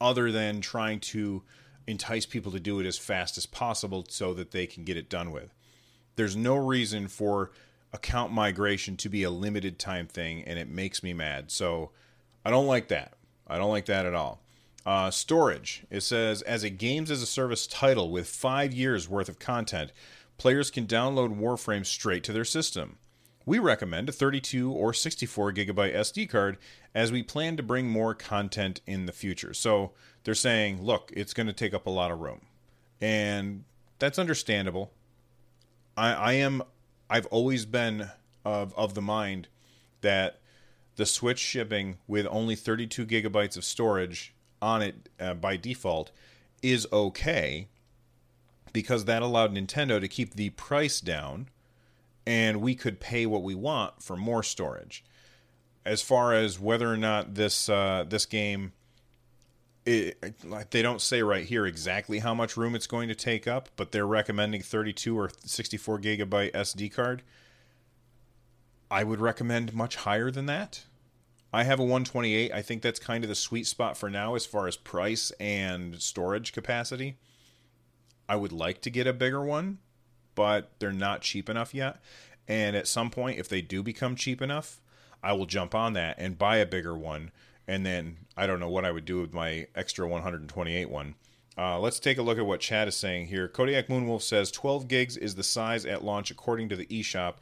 other 0.00 0.30
than 0.30 0.60
trying 0.60 1.00
to 1.00 1.42
entice 1.86 2.26
people 2.26 2.52
to 2.52 2.60
do 2.60 2.80
it 2.80 2.86
as 2.86 2.98
fast 2.98 3.38
as 3.38 3.46
possible 3.46 4.04
so 4.08 4.34
that 4.34 4.50
they 4.50 4.66
can 4.66 4.84
get 4.84 4.96
it 4.96 5.08
done 5.08 5.30
with. 5.30 5.54
There's 6.16 6.36
no 6.36 6.56
reason 6.56 7.08
for 7.08 7.50
account 7.92 8.32
migration 8.32 8.96
to 8.98 9.08
be 9.08 9.22
a 9.22 9.30
limited 9.30 9.78
time 9.78 10.06
thing, 10.06 10.42
and 10.42 10.58
it 10.58 10.68
makes 10.68 11.02
me 11.02 11.12
mad. 11.12 11.50
So 11.50 11.90
I 12.44 12.50
don't 12.50 12.66
like 12.66 12.88
that. 12.88 13.14
I 13.46 13.58
don't 13.58 13.70
like 13.70 13.86
that 13.86 14.06
at 14.06 14.14
all. 14.14 14.40
Uh, 14.86 15.10
storage. 15.10 15.84
It 15.90 16.02
says 16.02 16.42
as 16.42 16.62
a 16.62 16.70
games 16.70 17.10
as 17.10 17.22
a 17.22 17.26
service 17.26 17.66
title 17.66 18.10
with 18.10 18.28
five 18.28 18.72
years 18.74 19.08
worth 19.08 19.28
of 19.28 19.38
content, 19.38 19.92
players 20.38 20.70
can 20.70 20.86
download 20.86 21.38
Warframe 21.38 21.86
straight 21.86 22.24
to 22.24 22.32
their 22.32 22.44
system. 22.44 22.98
We 23.46 23.58
recommend 23.58 24.08
a 24.08 24.12
32 24.12 24.72
or 24.72 24.94
64 24.94 25.52
gigabyte 25.52 25.94
SD 25.94 26.28
card 26.28 26.56
as 26.94 27.12
we 27.12 27.22
plan 27.22 27.56
to 27.56 27.62
bring 27.62 27.88
more 27.88 28.14
content 28.14 28.80
in 28.86 29.06
the 29.06 29.12
future. 29.12 29.52
So 29.52 29.92
they're 30.24 30.34
saying, 30.34 30.82
look, 30.82 31.12
it's 31.14 31.34
going 31.34 31.46
to 31.46 31.52
take 31.52 31.74
up 31.74 31.86
a 31.86 31.90
lot 31.90 32.10
of 32.10 32.20
room. 32.20 32.40
And 33.00 33.64
that's 33.98 34.18
understandable. 34.18 34.92
I, 35.96 36.12
I 36.12 36.32
am, 36.34 36.62
I've 37.10 37.26
always 37.26 37.66
been 37.66 38.08
of, 38.44 38.72
of 38.76 38.94
the 38.94 39.02
mind 39.02 39.48
that 40.00 40.40
the 40.96 41.06
Switch 41.06 41.38
shipping 41.38 41.98
with 42.06 42.26
only 42.30 42.54
32 42.54 43.04
gigabytes 43.06 43.56
of 43.56 43.64
storage 43.64 44.34
on 44.62 44.80
it 44.80 45.08
uh, 45.20 45.34
by 45.34 45.56
default 45.56 46.10
is 46.62 46.86
okay 46.92 47.68
because 48.74 49.06
that 49.06 49.22
allowed 49.22 49.54
Nintendo 49.54 49.98
to 49.98 50.08
keep 50.08 50.34
the 50.34 50.50
price 50.50 51.00
down 51.00 51.48
and 52.26 52.60
we 52.60 52.74
could 52.74 53.00
pay 53.00 53.24
what 53.24 53.42
we 53.42 53.54
want 53.54 54.02
for 54.02 54.16
more 54.16 54.42
storage. 54.42 55.04
As 55.86 56.02
far 56.02 56.34
as 56.34 56.58
whether 56.58 56.90
or 56.90 56.96
not 56.96 57.34
this 57.34 57.68
uh, 57.68 58.04
this 58.08 58.26
game, 58.26 58.72
it, 59.86 60.34
they 60.70 60.82
don't 60.82 61.00
say 61.00 61.22
right 61.22 61.44
here 61.44 61.66
exactly 61.66 62.18
how 62.18 62.34
much 62.34 62.56
room 62.56 62.74
it's 62.74 62.86
going 62.86 63.08
to 63.08 63.14
take 63.14 63.46
up, 63.46 63.68
but 63.76 63.92
they're 63.92 64.06
recommending 64.06 64.62
32 64.62 65.18
or 65.18 65.30
64 65.44 66.00
gigabyte 66.00 66.52
SD 66.52 66.92
card. 66.92 67.22
I 68.90 69.04
would 69.04 69.20
recommend 69.20 69.74
much 69.74 69.96
higher 69.96 70.30
than 70.30 70.46
that. 70.46 70.84
I 71.52 71.64
have 71.64 71.78
a 71.78 71.84
128. 71.84 72.52
I 72.52 72.62
think 72.62 72.82
that's 72.82 72.98
kind 72.98 73.22
of 73.22 73.28
the 73.28 73.36
sweet 73.36 73.66
spot 73.66 73.96
for 73.96 74.10
now 74.10 74.34
as 74.34 74.46
far 74.46 74.66
as 74.66 74.76
price 74.76 75.30
and 75.38 76.00
storage 76.00 76.52
capacity. 76.52 77.18
I 78.28 78.36
would 78.36 78.52
like 78.52 78.80
to 78.82 78.90
get 78.90 79.06
a 79.06 79.12
bigger 79.12 79.44
one, 79.44 79.78
but 80.34 80.70
they're 80.78 80.92
not 80.92 81.22
cheap 81.22 81.48
enough 81.48 81.74
yet. 81.74 82.00
And 82.46 82.76
at 82.76 82.88
some 82.88 83.10
point, 83.10 83.38
if 83.38 83.48
they 83.48 83.62
do 83.62 83.82
become 83.82 84.16
cheap 84.16 84.42
enough, 84.42 84.80
I 85.22 85.32
will 85.32 85.46
jump 85.46 85.74
on 85.74 85.94
that 85.94 86.16
and 86.18 86.38
buy 86.38 86.56
a 86.56 86.66
bigger 86.66 86.96
one. 86.96 87.30
And 87.66 87.84
then 87.84 88.18
I 88.36 88.46
don't 88.46 88.60
know 88.60 88.68
what 88.68 88.84
I 88.84 88.90
would 88.90 89.06
do 89.06 89.20
with 89.20 89.32
my 89.32 89.66
extra 89.74 90.06
128 90.06 90.90
one. 90.90 91.14
Uh, 91.56 91.78
let's 91.78 92.00
take 92.00 92.18
a 92.18 92.22
look 92.22 92.36
at 92.36 92.46
what 92.46 92.60
Chad 92.60 92.88
is 92.88 92.96
saying 92.96 93.26
here. 93.26 93.48
Kodiak 93.48 93.86
Moonwolf 93.86 94.22
says 94.22 94.50
12 94.50 94.88
gigs 94.88 95.16
is 95.16 95.36
the 95.36 95.44
size 95.44 95.86
at 95.86 96.04
launch 96.04 96.30
according 96.30 96.68
to 96.68 96.76
the 96.76 96.86
eShop. 96.86 97.34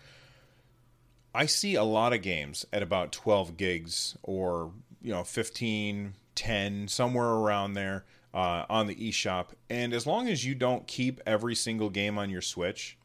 I 1.35 1.47
see 1.47 1.75
a 1.75 1.85
lot 1.85 2.13
of 2.13 2.21
games 2.21 2.67
at 2.73 2.83
about 2.83 3.11
12 3.11 3.57
gigs 3.57 4.17
or, 4.23 4.71
you 5.01 5.13
know, 5.13 5.25
15, 5.25 6.13
10, 6.35 6.89
somewhere 6.89 7.27
around 7.27 7.73
there 7.73 8.05
uh, 8.35 8.65
on 8.69 8.87
the 8.87 8.95
eShop. 8.95 9.49
And 9.69 9.93
as 9.93 10.07
long 10.07 10.29
as 10.29 10.45
you 10.45 10.55
don't 10.55 10.87
keep 10.87 11.21
every 11.27 11.55
single 11.55 11.91
game 11.91 12.19
on 12.19 12.31
your 12.31 12.41
Switch, 12.41 12.97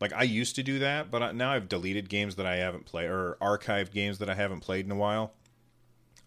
like 0.00 0.12
I 0.12 0.24
used 0.24 0.56
to 0.56 0.62
do 0.62 0.78
that, 0.80 1.10
but 1.10 1.34
now 1.34 1.52
I've 1.52 1.68
deleted 1.68 2.08
games 2.08 2.36
that 2.36 2.46
I 2.46 2.56
haven't 2.56 2.84
played 2.84 3.08
or 3.08 3.38
archived 3.40 3.92
games 3.92 4.18
that 4.18 4.28
I 4.28 4.34
haven't 4.34 4.60
played 4.60 4.84
in 4.84 4.90
a 4.90 4.96
while. 4.96 5.32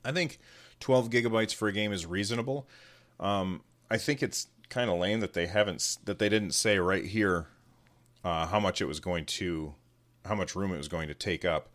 I 0.03 0.11
think 0.11 0.39
12 0.79 1.09
gigabytes 1.09 1.53
for 1.53 1.67
a 1.67 1.73
game 1.73 1.91
is 1.91 2.05
reasonable. 2.05 2.67
Um, 3.19 3.61
I 3.91 3.97
think 3.97 4.23
it's 4.23 4.47
kind 4.69 4.89
of 4.89 4.97
lame 4.97 5.19
that 5.19 5.33
they 5.33 5.47
haven't 5.47 5.97
that 6.05 6.19
they 6.19 6.29
didn't 6.29 6.51
say 6.51 6.77
right 6.79 7.05
here 7.05 7.47
uh, 8.23 8.45
how 8.47 8.59
much 8.59 8.81
it 8.81 8.85
was 8.85 8.99
going 8.99 9.25
to 9.25 9.73
how 10.25 10.35
much 10.35 10.55
room 10.55 10.71
it 10.71 10.77
was 10.77 10.87
going 10.87 11.07
to 11.07 11.13
take 11.13 11.43
up. 11.43 11.69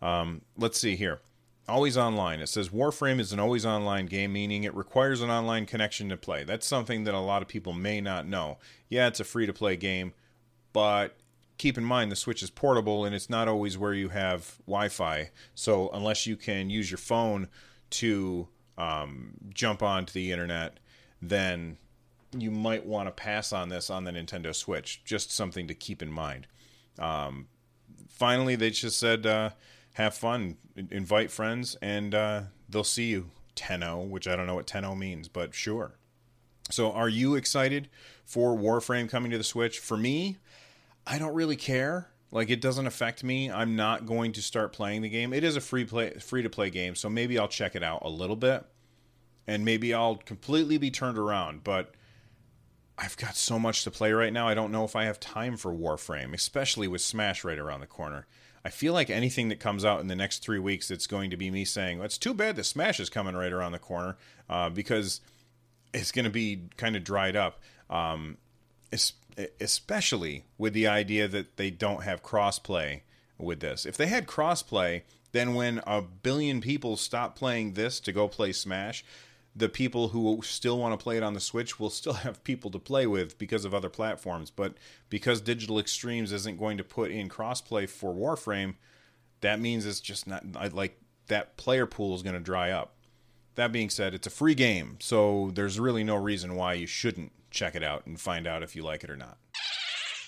Um, 0.00 0.42
let's 0.56 0.78
see 0.78 0.96
here. 0.96 1.20
Always 1.68 1.96
online. 1.96 2.40
It 2.40 2.48
says 2.48 2.68
Warframe 2.68 3.18
is 3.18 3.32
an 3.32 3.40
always 3.40 3.66
online 3.66 4.06
game, 4.06 4.32
meaning 4.32 4.62
it 4.62 4.74
requires 4.74 5.20
an 5.20 5.30
online 5.30 5.66
connection 5.66 6.08
to 6.10 6.16
play. 6.16 6.44
That's 6.44 6.66
something 6.66 7.04
that 7.04 7.14
a 7.14 7.18
lot 7.18 7.42
of 7.42 7.48
people 7.48 7.72
may 7.72 8.00
not 8.00 8.26
know. 8.26 8.58
Yeah, 8.88 9.08
it's 9.08 9.18
a 9.18 9.24
free 9.24 9.46
to 9.46 9.52
play 9.52 9.74
game, 9.76 10.12
but 10.72 11.16
keep 11.58 11.76
in 11.76 11.84
mind 11.84 12.12
the 12.12 12.16
Switch 12.16 12.42
is 12.42 12.50
portable 12.50 13.04
and 13.04 13.14
it's 13.16 13.28
not 13.28 13.48
always 13.48 13.76
where 13.76 13.94
you 13.94 14.10
have 14.10 14.58
Wi 14.66 14.88
Fi. 14.88 15.30
So, 15.56 15.90
unless 15.90 16.24
you 16.24 16.36
can 16.36 16.70
use 16.70 16.88
your 16.88 16.98
phone 16.98 17.48
to 17.90 18.46
um, 18.78 19.32
jump 19.52 19.82
onto 19.82 20.12
the 20.12 20.30
internet, 20.30 20.78
then 21.20 21.78
you 22.36 22.52
might 22.52 22.86
want 22.86 23.08
to 23.08 23.12
pass 23.12 23.52
on 23.52 23.70
this 23.70 23.90
on 23.90 24.04
the 24.04 24.12
Nintendo 24.12 24.54
Switch. 24.54 25.02
Just 25.04 25.32
something 25.32 25.66
to 25.66 25.74
keep 25.74 26.00
in 26.00 26.12
mind. 26.12 26.46
Um, 26.98 27.48
finally, 28.08 28.54
they 28.54 28.70
just 28.70 28.98
said, 28.98 29.26
uh, 29.26 29.50
have 29.96 30.14
fun, 30.14 30.56
invite 30.90 31.30
friends, 31.30 31.76
and 31.82 32.14
uh, 32.14 32.42
they'll 32.68 32.84
see 32.84 33.06
you. 33.06 33.30
Tenno, 33.54 34.02
which 34.02 34.28
I 34.28 34.36
don't 34.36 34.46
know 34.46 34.54
what 34.54 34.66
Tenno 34.66 34.94
means, 34.94 35.28
but 35.28 35.54
sure. 35.54 35.94
So, 36.70 36.92
are 36.92 37.08
you 37.08 37.36
excited 37.36 37.88
for 38.26 38.54
Warframe 38.54 39.08
coming 39.08 39.30
to 39.30 39.38
the 39.38 39.44
Switch? 39.44 39.78
For 39.78 39.96
me, 39.96 40.36
I 41.06 41.18
don't 41.18 41.34
really 41.34 41.56
care. 41.56 42.10
Like 42.30 42.50
it 42.50 42.60
doesn't 42.60 42.86
affect 42.86 43.24
me. 43.24 43.50
I'm 43.50 43.74
not 43.74 44.04
going 44.04 44.32
to 44.32 44.42
start 44.42 44.74
playing 44.74 45.00
the 45.00 45.08
game. 45.08 45.32
It 45.32 45.42
is 45.42 45.56
a 45.56 45.60
free 45.62 45.86
play 45.86 46.10
free 46.18 46.42
to 46.42 46.50
play 46.50 46.68
game, 46.68 46.94
so 46.94 47.08
maybe 47.08 47.38
I'll 47.38 47.48
check 47.48 47.74
it 47.74 47.82
out 47.82 48.02
a 48.02 48.10
little 48.10 48.36
bit 48.36 48.66
and 49.46 49.64
maybe 49.64 49.94
I'll 49.94 50.16
completely 50.16 50.76
be 50.76 50.90
turned 50.90 51.18
around, 51.18 51.62
but 51.64 51.94
I've 52.98 53.16
got 53.16 53.36
so 53.36 53.58
much 53.58 53.84
to 53.84 53.90
play 53.90 54.12
right 54.12 54.32
now. 54.32 54.48
I 54.48 54.54
don't 54.54 54.72
know 54.72 54.84
if 54.84 54.96
I 54.96 55.04
have 55.04 55.20
time 55.20 55.56
for 55.56 55.72
Warframe, 55.72 56.34
especially 56.34 56.88
with 56.88 57.00
Smash 57.00 57.44
right 57.44 57.58
around 57.58 57.80
the 57.80 57.86
corner. 57.86 58.26
I 58.66 58.70
feel 58.70 58.92
like 58.92 59.10
anything 59.10 59.48
that 59.50 59.60
comes 59.60 59.84
out 59.84 60.00
in 60.00 60.08
the 60.08 60.16
next 60.16 60.40
three 60.40 60.58
weeks, 60.58 60.90
it's 60.90 61.06
going 61.06 61.30
to 61.30 61.36
be 61.36 61.52
me 61.52 61.64
saying, 61.64 61.98
well, 61.98 62.06
"It's 62.06 62.18
too 62.18 62.34
bad 62.34 62.56
that 62.56 62.64
Smash 62.64 62.98
is 62.98 63.08
coming 63.08 63.36
right 63.36 63.52
around 63.52 63.70
the 63.70 63.78
corner," 63.78 64.16
uh, 64.50 64.70
because 64.70 65.20
it's 65.94 66.10
going 66.10 66.24
to 66.24 66.30
be 66.32 66.62
kind 66.76 66.96
of 66.96 67.04
dried 67.04 67.36
up. 67.36 67.60
Um, 67.88 68.38
especially 69.60 70.44
with 70.58 70.72
the 70.72 70.88
idea 70.88 71.28
that 71.28 71.56
they 71.56 71.70
don't 71.70 72.02
have 72.02 72.24
crossplay 72.24 73.02
with 73.38 73.60
this. 73.60 73.86
If 73.86 73.96
they 73.96 74.06
had 74.06 74.26
crossplay, 74.26 75.02
then 75.32 75.54
when 75.54 75.80
a 75.86 76.02
billion 76.02 76.60
people 76.60 76.96
stop 76.96 77.36
playing 77.36 77.74
this 77.74 78.00
to 78.00 78.12
go 78.12 78.26
play 78.26 78.52
Smash, 78.52 79.04
the 79.56 79.68
people 79.70 80.08
who 80.08 80.40
still 80.44 80.78
want 80.78 80.92
to 80.92 81.02
play 81.02 81.16
it 81.16 81.22
on 81.22 81.32
the 81.32 81.40
Switch 81.40 81.80
will 81.80 81.88
still 81.88 82.12
have 82.24 82.44
people 82.44 82.70
to 82.70 82.78
play 82.78 83.06
with 83.06 83.38
because 83.38 83.64
of 83.64 83.74
other 83.74 83.88
platforms. 83.88 84.50
But 84.50 84.74
because 85.08 85.40
Digital 85.40 85.78
Extremes 85.78 86.30
isn't 86.30 86.58
going 86.58 86.76
to 86.76 86.84
put 86.84 87.10
in 87.10 87.28
crossplay 87.28 87.88
for 87.88 88.14
Warframe, 88.14 88.74
that 89.40 89.58
means 89.58 89.86
it's 89.86 90.00
just 90.00 90.26
not 90.26 90.44
like 90.74 91.00
that 91.28 91.56
player 91.56 91.86
pool 91.86 92.14
is 92.14 92.22
going 92.22 92.34
to 92.34 92.40
dry 92.40 92.70
up. 92.70 92.94
That 93.54 93.72
being 93.72 93.88
said, 93.88 94.12
it's 94.12 94.26
a 94.26 94.30
free 94.30 94.54
game, 94.54 94.98
so 95.00 95.50
there's 95.54 95.80
really 95.80 96.04
no 96.04 96.16
reason 96.16 96.56
why 96.56 96.74
you 96.74 96.86
shouldn't 96.86 97.32
check 97.50 97.74
it 97.74 97.82
out 97.82 98.04
and 98.04 98.20
find 98.20 98.46
out 98.46 98.62
if 98.62 98.76
you 98.76 98.82
like 98.82 99.02
it 99.02 99.08
or 99.08 99.16
not. 99.16 99.38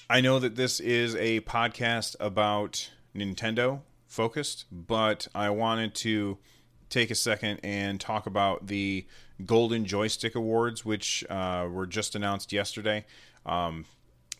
I 0.09 0.23
know 0.23 0.38
that 0.38 0.57
this 0.57 0.81
is 0.81 1.14
a 1.17 1.41
podcast 1.43 2.17
about 2.19 2.91
Nintendo 3.14 3.83
focused, 4.07 4.64
but 4.73 5.29
I 5.35 5.51
wanted 5.51 5.95
to 5.97 6.38
take 6.88 7.11
a 7.11 7.14
second 7.14 7.61
and 7.62 8.01
talk 8.01 8.27
about 8.27 8.66
the 8.66 9.07
Golden 9.44 9.85
Joystick 9.85 10.35
Awards, 10.35 10.85
which 10.85 11.24
uh, 11.29 11.68
were 11.70 11.87
just 11.87 12.14
announced 12.14 12.53
yesterday. 12.53 13.05
Um, 13.46 13.85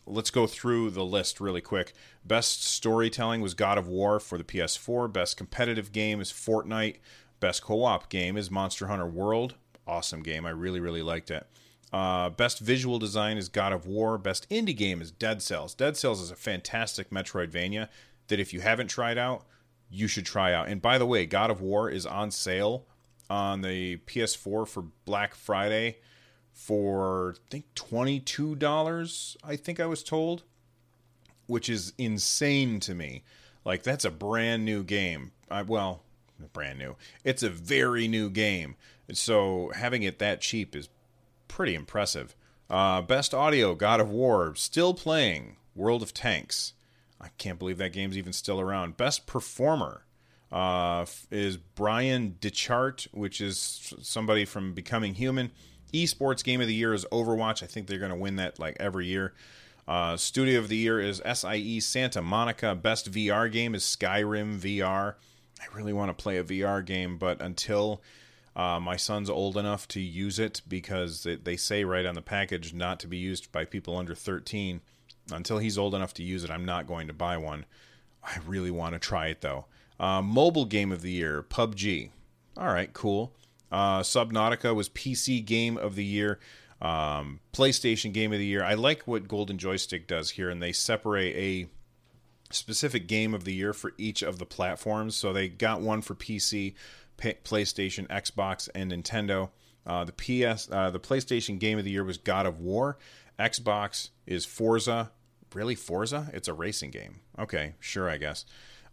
let's 0.05 0.31
go 0.31 0.47
through 0.47 0.91
the 0.91 1.05
list 1.05 1.39
really 1.39 1.61
quick. 1.61 1.93
Best 2.25 2.63
storytelling 2.63 3.41
was 3.41 3.53
God 3.53 3.77
of 3.77 3.87
War 3.87 4.19
for 4.19 4.37
the 4.37 4.43
PS4. 4.43 5.11
Best 5.11 5.37
competitive 5.37 5.91
game 5.91 6.19
is 6.19 6.31
Fortnite. 6.31 6.97
Best 7.39 7.63
co 7.63 7.83
op 7.83 8.09
game 8.09 8.35
is 8.35 8.51
Monster 8.51 8.87
Hunter 8.87 9.07
World. 9.07 9.55
Awesome 9.87 10.21
game. 10.21 10.45
I 10.45 10.49
really, 10.49 10.79
really 10.79 11.01
liked 11.01 11.31
it. 11.31 11.47
Uh, 11.91 12.29
best 12.29 12.59
visual 12.59 12.99
design 12.99 13.37
is 13.37 13.49
God 13.49 13.73
of 13.73 13.87
War. 13.87 14.17
Best 14.17 14.47
indie 14.49 14.75
game 14.75 15.01
is 15.01 15.11
Dead 15.11 15.41
Cells. 15.41 15.73
Dead 15.73 15.97
Cells 15.97 16.21
is 16.21 16.29
a 16.29 16.35
fantastic 16.35 17.09
Metroidvania 17.09 17.87
that 18.27 18.39
if 18.39 18.53
you 18.53 18.61
haven't 18.61 18.87
tried 18.87 19.17
out, 19.17 19.45
you 19.89 20.07
should 20.07 20.25
try 20.25 20.53
out. 20.53 20.67
And 20.67 20.81
by 20.81 20.97
the 20.97 21.05
way, 21.05 21.25
God 21.25 21.49
of 21.49 21.61
War 21.61 21.89
is 21.89 22.05
on 22.05 22.31
sale 22.31 22.85
on 23.29 23.61
the 23.61 23.97
PS4 23.97 24.67
for 24.67 24.83
Black 25.05 25.35
Friday 25.35 25.97
for 26.53 27.35
I 27.37 27.49
think 27.49 27.65
$22, 27.75 29.37
I 29.43 29.55
think 29.55 29.79
I 29.79 29.85
was 29.85 30.03
told, 30.03 30.43
which 31.47 31.69
is 31.69 31.93
insane 31.97 32.79
to 32.81 32.93
me. 32.93 33.23
Like 33.63 33.83
that's 33.83 34.05
a 34.05 34.11
brand 34.11 34.65
new 34.65 34.83
game. 34.83 35.31
I, 35.49 35.61
well, 35.61 36.03
brand 36.53 36.79
new. 36.79 36.95
It's 37.23 37.43
a 37.43 37.49
very 37.49 38.07
new 38.07 38.29
game. 38.29 38.75
So 39.13 39.71
having 39.75 40.03
it 40.03 40.19
that 40.19 40.41
cheap 40.41 40.75
is 40.75 40.89
pretty 41.47 41.75
impressive. 41.75 42.35
Uh, 42.69 43.01
best 43.01 43.33
audio, 43.33 43.73
God 43.73 43.99
of 43.99 44.09
War, 44.09 44.53
still 44.55 44.93
playing. 44.93 45.55
World 45.75 46.03
of 46.03 46.13
Tanks. 46.13 46.73
I 47.21 47.27
can't 47.37 47.59
believe 47.59 47.77
that 47.77 47.93
game's 47.93 48.17
even 48.17 48.33
still 48.33 48.59
around. 48.61 48.97
Best 48.97 49.27
performer 49.27 50.05
uh, 50.51 51.05
is 51.31 51.57
Bryan 51.57 52.37
Dechart, 52.39 53.07
which 53.11 53.41
is 53.41 53.93
somebody 54.01 54.45
from 54.45 54.73
Becoming 54.73 55.15
Human. 55.15 55.51
Esports 55.93 56.43
Game 56.43 56.61
of 56.61 56.67
the 56.67 56.73
Year 56.73 56.93
is 56.93 57.05
Overwatch. 57.11 57.63
I 57.63 57.65
think 57.65 57.87
they're 57.87 57.99
going 57.99 58.11
to 58.11 58.17
win 58.17 58.35
that 58.37 58.59
like 58.59 58.77
every 58.79 59.07
year. 59.07 59.33
Uh, 59.87 60.15
Studio 60.15 60.59
of 60.59 60.67
the 60.67 60.77
Year 60.77 60.99
is 60.99 61.21
SIE 61.25 61.79
Santa 61.79 62.21
Monica. 62.21 62.75
Best 62.75 63.11
VR 63.11 63.51
game 63.51 63.73
is 63.73 63.83
Skyrim 63.83 64.59
VR. 64.59 65.15
I 65.59 65.75
really 65.75 65.93
want 65.93 66.15
to 66.15 66.21
play 66.21 66.37
a 66.37 66.43
VR 66.43 66.85
game, 66.85 67.17
but 67.17 67.41
until 67.41 68.01
uh, 68.55 68.79
my 68.79 68.95
son's 68.95 69.29
old 69.29 69.57
enough 69.57 69.87
to 69.89 69.99
use 69.99 70.37
it, 70.37 70.61
because 70.67 71.27
they 71.43 71.57
say 71.57 71.83
right 71.83 72.05
on 72.05 72.15
the 72.15 72.21
package 72.21 72.73
not 72.73 72.99
to 72.99 73.07
be 73.07 73.17
used 73.17 73.51
by 73.51 73.65
people 73.65 73.97
under 73.97 74.13
13, 74.13 74.81
until 75.31 75.57
he's 75.57 75.77
old 75.77 75.95
enough 75.95 76.13
to 76.15 76.23
use 76.23 76.43
it, 76.43 76.51
I'm 76.51 76.65
not 76.65 76.87
going 76.87 77.07
to 77.07 77.13
buy 77.13 77.37
one. 77.37 77.65
I 78.23 78.37
really 78.45 78.71
want 78.71 78.93
to 78.93 78.99
try 78.99 79.27
it 79.27 79.41
though. 79.41 79.65
Uh, 79.99 80.21
mobile 80.21 80.65
game 80.65 80.91
of 80.91 81.01
the 81.01 81.11
year, 81.11 81.43
PUBG. 81.43 82.09
All 82.57 82.67
right, 82.67 82.91
cool. 82.93 83.33
Uh, 83.71 83.99
Subnautica 83.99 84.73
was 84.73 84.89
PC 84.89 85.43
game 85.45 85.77
of 85.77 85.95
the 85.95 86.05
year. 86.05 86.39
Um, 86.81 87.41
PlayStation 87.53 88.13
game 88.13 88.31
of 88.31 88.39
the 88.39 88.45
year. 88.45 88.63
I 88.63 88.73
like 88.73 89.03
what 89.05 89.27
Golden 89.27 89.57
Joystick 89.57 90.07
does 90.07 90.31
here, 90.31 90.49
and 90.49 90.61
they 90.61 90.71
separate 90.71 91.35
a 91.35 91.69
specific 92.51 93.07
game 93.07 93.33
of 93.33 93.43
the 93.43 93.53
year 93.53 93.73
for 93.73 93.93
each 93.97 94.21
of 94.21 94.39
the 94.39 94.45
platforms. 94.45 95.15
So 95.15 95.33
they 95.33 95.49
got 95.49 95.81
one 95.81 96.01
for 96.01 96.15
PC, 96.15 96.73
PlayStation, 97.19 98.07
Xbox, 98.07 98.69
and 98.73 98.91
Nintendo. 98.91 99.49
Uh, 99.85 100.05
the 100.05 100.13
PS, 100.13 100.69
uh, 100.71 100.89
the 100.89 100.99
PlayStation 100.99 101.59
game 101.59 101.77
of 101.77 101.83
the 101.83 101.91
year 101.91 102.03
was 102.03 102.17
God 102.17 102.45
of 102.45 102.59
War. 102.59 102.97
Xbox 103.39 104.09
is 104.25 104.45
Forza. 104.45 105.11
Really, 105.53 105.75
Forza? 105.75 106.29
It's 106.33 106.47
a 106.47 106.53
racing 106.53 106.91
game. 106.91 107.21
Okay, 107.37 107.73
sure, 107.79 108.09
I 108.09 108.17
guess. 108.17 108.45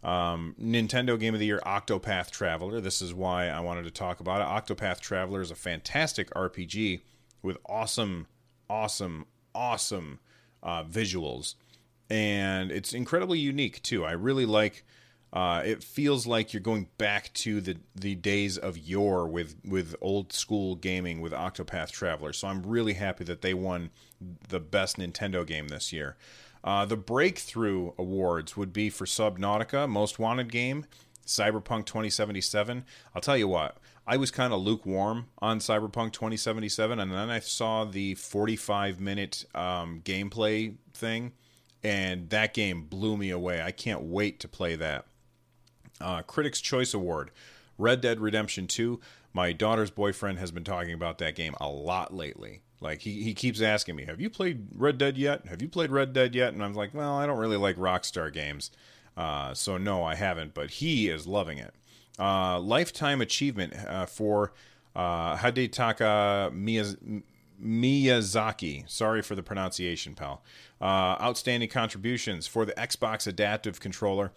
Um, 0.03 0.55
Nintendo 0.61 1.19
Game 1.19 1.33
of 1.33 1.39
the 1.39 1.45
Year 1.45 1.61
Octopath 1.65 2.29
Traveler. 2.29 2.79
This 2.79 3.01
is 3.01 3.13
why 3.13 3.47
I 3.47 3.59
wanted 3.59 3.85
to 3.85 3.91
talk 3.91 4.19
about 4.19 4.41
it. 4.41 4.75
Octopath 4.75 4.99
Traveler 4.99 5.41
is 5.41 5.51
a 5.51 5.55
fantastic 5.55 6.29
RPG 6.31 7.01
with 7.41 7.57
awesome, 7.65 8.27
awesome, 8.69 9.25
awesome 9.53 10.19
uh, 10.61 10.83
visuals. 10.83 11.55
And 12.09 12.71
it's 12.71 12.93
incredibly 12.93 13.39
unique, 13.39 13.81
too. 13.81 14.05
I 14.05 14.11
really 14.13 14.45
like. 14.45 14.85
Uh, 15.33 15.61
it 15.65 15.83
feels 15.83 16.25
like 16.25 16.53
you're 16.53 16.61
going 16.61 16.87
back 16.97 17.33
to 17.33 17.59
the, 17.59 17.75
the 17.93 18.15
days 18.15 18.57
of 18.57 18.77
yore 18.77 19.27
with, 19.27 19.57
with 19.65 19.93
old 19.99 20.31
school 20.31 20.75
gaming 20.75 21.19
with 21.19 21.33
Octopath 21.33 21.91
Traveler. 21.91 22.31
So 22.31 22.47
I'm 22.47 22.63
really 22.63 22.93
happy 22.93 23.25
that 23.25 23.41
they 23.41 23.53
won 23.53 23.89
the 24.47 24.61
best 24.61 24.97
Nintendo 24.97 25.45
game 25.45 25.67
this 25.67 25.91
year. 25.91 26.15
Uh, 26.67 26.83
the 26.83 26.97
breakthrough 26.97 27.93
awards 27.97 28.57
would 28.57 28.73
be 28.73 28.89
for 28.89 29.05
Subnautica, 29.05 29.87
Most 29.87 30.19
Wanted 30.19 30.51
Game, 30.51 30.83
Cyberpunk 31.25 31.85
2077. 31.85 32.83
I'll 33.15 33.21
tell 33.21 33.37
you 33.37 33.47
what, 33.47 33.77
I 34.05 34.17
was 34.17 34.31
kind 34.31 34.51
of 34.51 34.59
lukewarm 34.59 35.27
on 35.39 35.59
Cyberpunk 35.59 36.11
2077, 36.11 36.99
and 36.99 37.09
then 37.13 37.29
I 37.29 37.39
saw 37.39 37.85
the 37.85 38.15
45 38.15 38.99
minute 38.99 39.45
um, 39.55 40.01
gameplay 40.03 40.75
thing, 40.93 41.31
and 41.85 42.29
that 42.31 42.53
game 42.53 42.81
blew 42.81 43.15
me 43.15 43.29
away. 43.29 43.61
I 43.61 43.71
can't 43.71 44.01
wait 44.01 44.41
to 44.41 44.49
play 44.49 44.75
that. 44.75 45.05
Uh, 46.01 46.21
Critics' 46.23 46.59
Choice 46.59 46.93
Award, 46.93 47.31
Red 47.77 48.01
Dead 48.01 48.19
Redemption 48.19 48.67
2. 48.67 48.99
My 49.31 49.53
daughter's 49.53 49.89
boyfriend 49.89 50.39
has 50.39 50.51
been 50.51 50.65
talking 50.65 50.91
about 50.91 51.19
that 51.19 51.33
game 51.33 51.55
a 51.61 51.69
lot 51.69 52.13
lately. 52.13 52.63
Like 52.79 53.01
he, 53.01 53.23
he 53.23 53.33
keeps 53.33 53.61
asking 53.61 53.95
me, 53.95 54.05
"Have 54.05 54.21
you 54.21 54.29
played 54.29 54.67
Red 54.75 54.97
Dead 54.97 55.17
yet? 55.17 55.47
Have 55.47 55.61
you 55.61 55.67
played 55.67 55.91
Red 55.91 56.13
Dead 56.13 56.35
yet?" 56.35 56.53
And 56.53 56.63
I'm 56.63 56.73
like, 56.73 56.93
"Well, 56.93 57.15
I 57.15 57.25
don't 57.25 57.39
really 57.39 57.57
like 57.57 57.75
Rockstar 57.77 58.31
games, 58.31 58.71
uh, 59.15 59.53
so 59.53 59.77
no, 59.77 60.03
I 60.03 60.15
haven't." 60.15 60.53
But 60.53 60.69
he 60.71 61.09
is 61.09 61.25
loving 61.25 61.57
it. 61.57 61.73
Uh, 62.19 62.59
lifetime 62.59 63.21
achievement 63.21 63.73
uh, 63.87 64.05
for 64.05 64.53
uh, 64.95 65.37
Hidetaka 65.37 66.51
Miyaz- 66.51 67.23
Miyazaki. 67.63 68.89
Sorry 68.89 69.21
for 69.21 69.35
the 69.35 69.43
pronunciation, 69.43 70.15
pal. 70.15 70.43
Uh, 70.79 71.17
outstanding 71.19 71.69
contributions 71.69 72.47
for 72.47 72.65
the 72.65 72.73
Xbox 72.73 73.25
Adaptive 73.27 73.79
Controller. 73.79 74.31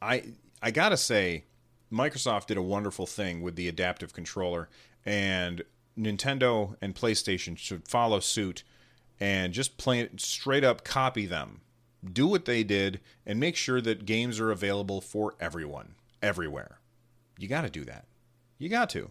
I 0.00 0.32
I 0.62 0.70
gotta 0.70 0.96
say, 0.96 1.44
Microsoft 1.92 2.46
did 2.46 2.56
a 2.56 2.62
wonderful 2.62 3.06
thing 3.06 3.42
with 3.42 3.56
the 3.56 3.68
adaptive 3.68 4.12
controller, 4.14 4.68
and 5.04 5.62
Nintendo 5.98 6.76
and 6.80 6.94
PlayStation 6.94 7.56
should 7.56 7.88
follow 7.88 8.20
suit 8.20 8.64
and 9.20 9.52
just 9.52 9.78
play 9.78 10.08
straight 10.16 10.64
up 10.64 10.84
copy 10.84 11.26
them. 11.26 11.60
Do 12.04 12.26
what 12.26 12.44
they 12.44 12.62
did 12.64 13.00
and 13.24 13.40
make 13.40 13.56
sure 13.56 13.80
that 13.80 14.04
games 14.04 14.38
are 14.40 14.50
available 14.50 15.00
for 15.00 15.34
everyone, 15.40 15.94
everywhere. 16.22 16.78
You 17.38 17.48
got 17.48 17.62
to 17.62 17.70
do 17.70 17.84
that. 17.84 18.04
You 18.58 18.68
got 18.68 18.90
to. 18.90 19.10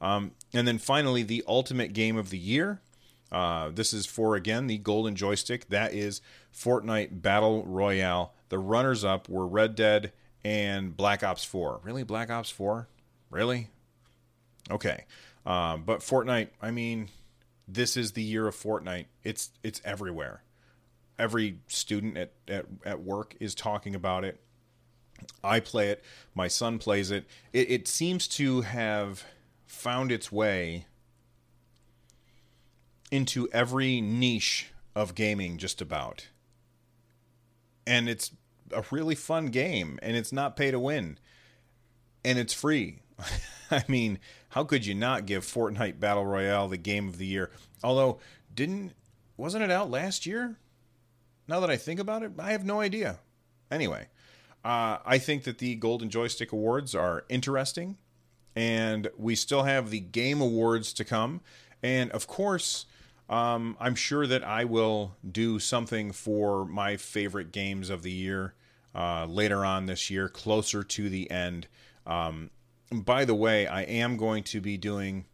Um, 0.00 0.32
and 0.52 0.66
then 0.66 0.78
finally, 0.78 1.22
the 1.22 1.44
ultimate 1.46 1.92
game 1.92 2.16
of 2.16 2.30
the 2.30 2.38
year. 2.38 2.80
Uh, 3.30 3.70
this 3.70 3.92
is 3.92 4.06
for, 4.06 4.36
again, 4.36 4.68
the 4.68 4.78
Golden 4.78 5.14
Joystick. 5.14 5.68
That 5.68 5.92
is 5.92 6.20
Fortnite 6.54 7.20
Battle 7.20 7.64
Royale. 7.64 8.32
The 8.48 8.58
runners 8.58 9.04
up 9.04 9.28
were 9.28 9.46
Red 9.46 9.74
Dead 9.74 10.12
and 10.44 10.96
Black 10.96 11.22
Ops 11.22 11.44
4. 11.44 11.80
Really? 11.82 12.04
Black 12.04 12.30
Ops 12.30 12.50
4? 12.50 12.88
Really? 13.30 13.68
Okay. 14.70 15.04
Um, 15.48 15.84
but 15.84 16.00
Fortnite, 16.00 16.50
I 16.60 16.70
mean, 16.70 17.08
this 17.66 17.96
is 17.96 18.12
the 18.12 18.22
year 18.22 18.46
of 18.46 18.54
Fortnite. 18.54 19.06
It's 19.24 19.50
it's 19.62 19.80
everywhere. 19.82 20.42
Every 21.18 21.60
student 21.66 22.18
at, 22.18 22.32
at, 22.46 22.66
at 22.84 23.00
work 23.02 23.34
is 23.40 23.54
talking 23.54 23.94
about 23.94 24.24
it. 24.24 24.38
I 25.42 25.60
play 25.60 25.88
it. 25.88 26.04
My 26.34 26.48
son 26.48 26.78
plays 26.78 27.10
it. 27.10 27.26
It, 27.52 27.70
it 27.70 27.88
seems 27.88 28.28
to 28.28 28.60
have 28.60 29.24
found 29.66 30.12
its 30.12 30.30
way 30.30 30.86
into 33.10 33.48
every 33.50 34.02
niche 34.02 34.70
of 34.94 35.14
gaming, 35.14 35.56
just 35.56 35.80
about. 35.80 36.28
And 37.86 38.08
it's 38.08 38.32
a 38.70 38.84
really 38.90 39.14
fun 39.14 39.46
game, 39.46 39.98
and 40.02 40.14
it's 40.14 40.32
not 40.32 40.56
pay 40.56 40.70
to 40.70 40.78
win, 40.78 41.18
and 42.22 42.38
it's 42.38 42.52
free. 42.52 43.00
I 43.70 43.84
mean, 43.88 44.18
how 44.50 44.64
could 44.64 44.86
you 44.86 44.94
not 44.94 45.26
give 45.26 45.44
Fortnite 45.44 46.00
Battle 46.00 46.24
Royale 46.24 46.68
the 46.68 46.76
game 46.76 47.08
of 47.08 47.18
the 47.18 47.26
year? 47.26 47.50
Although, 47.82 48.18
didn't 48.54 48.92
wasn't 49.36 49.64
it 49.64 49.70
out 49.70 49.90
last 49.90 50.26
year? 50.26 50.56
Now 51.46 51.60
that 51.60 51.70
I 51.70 51.76
think 51.76 52.00
about 52.00 52.22
it, 52.22 52.32
I 52.38 52.52
have 52.52 52.64
no 52.64 52.80
idea. 52.80 53.18
Anyway, 53.70 54.08
uh, 54.64 54.98
I 55.04 55.18
think 55.18 55.44
that 55.44 55.58
the 55.58 55.74
Golden 55.76 56.10
Joystick 56.10 56.52
Awards 56.52 56.94
are 56.94 57.24
interesting, 57.28 57.96
and 58.56 59.08
we 59.16 59.34
still 59.34 59.62
have 59.62 59.90
the 59.90 60.00
Game 60.00 60.40
Awards 60.40 60.92
to 60.94 61.04
come. 61.04 61.40
And 61.82 62.10
of 62.10 62.26
course, 62.26 62.86
um, 63.30 63.76
I'm 63.78 63.94
sure 63.94 64.26
that 64.26 64.42
I 64.42 64.64
will 64.64 65.14
do 65.30 65.58
something 65.58 66.12
for 66.12 66.64
my 66.64 66.96
favorite 66.96 67.52
games 67.52 67.90
of 67.90 68.02
the 68.02 68.10
year 68.10 68.54
uh, 68.94 69.26
later 69.26 69.64
on 69.64 69.86
this 69.86 70.10
year, 70.10 70.28
closer 70.28 70.82
to 70.82 71.08
the 71.08 71.30
end. 71.30 71.68
Um, 72.06 72.50
by 72.90 73.24
the 73.24 73.34
way, 73.34 73.66
I 73.66 73.82
am 73.82 74.16
going 74.16 74.44
to 74.44 74.60
be 74.60 74.76
doing 74.76 75.26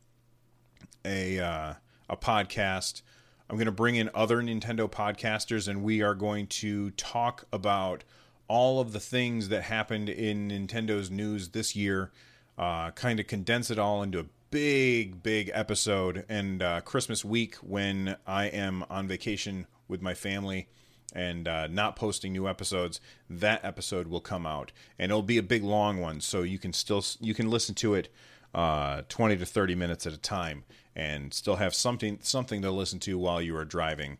a 1.04 1.38
uh, 1.38 1.74
a 2.08 2.16
podcast. 2.16 3.02
I'm 3.48 3.56
going 3.56 3.66
to 3.66 3.72
bring 3.72 3.96
in 3.96 4.10
other 4.14 4.38
Nintendo 4.38 4.90
podcasters, 4.90 5.68
and 5.68 5.82
we 5.82 6.02
are 6.02 6.14
going 6.14 6.46
to 6.46 6.90
talk 6.92 7.44
about 7.52 8.04
all 8.48 8.80
of 8.80 8.92
the 8.92 9.00
things 9.00 9.48
that 9.48 9.62
happened 9.64 10.08
in 10.08 10.48
Nintendo's 10.48 11.10
news 11.10 11.50
this 11.50 11.76
year. 11.76 12.10
Uh, 12.56 12.90
kind 12.92 13.20
of 13.20 13.26
condense 13.26 13.70
it 13.70 13.78
all 13.78 14.02
into 14.02 14.18
a 14.20 14.26
big, 14.50 15.22
big 15.22 15.50
episode. 15.52 16.24
And 16.28 16.62
uh, 16.62 16.80
Christmas 16.82 17.24
week, 17.24 17.56
when 17.56 18.16
I 18.26 18.46
am 18.46 18.84
on 18.88 19.08
vacation 19.08 19.66
with 19.88 20.00
my 20.00 20.14
family, 20.14 20.68
and 21.14 21.46
uh, 21.46 21.66
not 21.68 21.96
posting 21.96 22.32
new 22.32 22.48
episodes, 22.48 23.00
that 23.30 23.64
episode 23.64 24.08
will 24.08 24.20
come 24.20 24.46
out, 24.46 24.72
and 24.98 25.10
it'll 25.10 25.22
be 25.22 25.38
a 25.38 25.42
big 25.42 25.62
long 25.62 26.00
one, 26.00 26.20
so 26.20 26.42
you 26.42 26.58
can 26.58 26.72
still 26.72 27.04
you 27.20 27.34
can 27.34 27.50
listen 27.50 27.74
to 27.76 27.94
it 27.94 28.12
uh, 28.54 29.02
20 29.08 29.36
to 29.36 29.46
30 29.46 29.74
minutes 29.74 30.06
at 30.06 30.12
a 30.12 30.18
time, 30.18 30.64
and 30.94 31.32
still 31.32 31.56
have 31.56 31.74
something 31.74 32.18
something 32.22 32.62
to 32.62 32.70
listen 32.70 32.98
to 33.00 33.18
while 33.18 33.40
you 33.40 33.56
are 33.56 33.64
driving. 33.64 34.18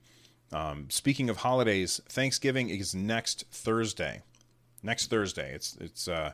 Um, 0.52 0.86
speaking 0.88 1.28
of 1.28 1.38
holidays, 1.38 2.00
Thanksgiving 2.08 2.68
is 2.68 2.94
next 2.94 3.44
Thursday. 3.50 4.22
Next 4.82 5.10
Thursday, 5.10 5.52
it's 5.52 5.76
it's 5.80 6.06
uh, 6.06 6.32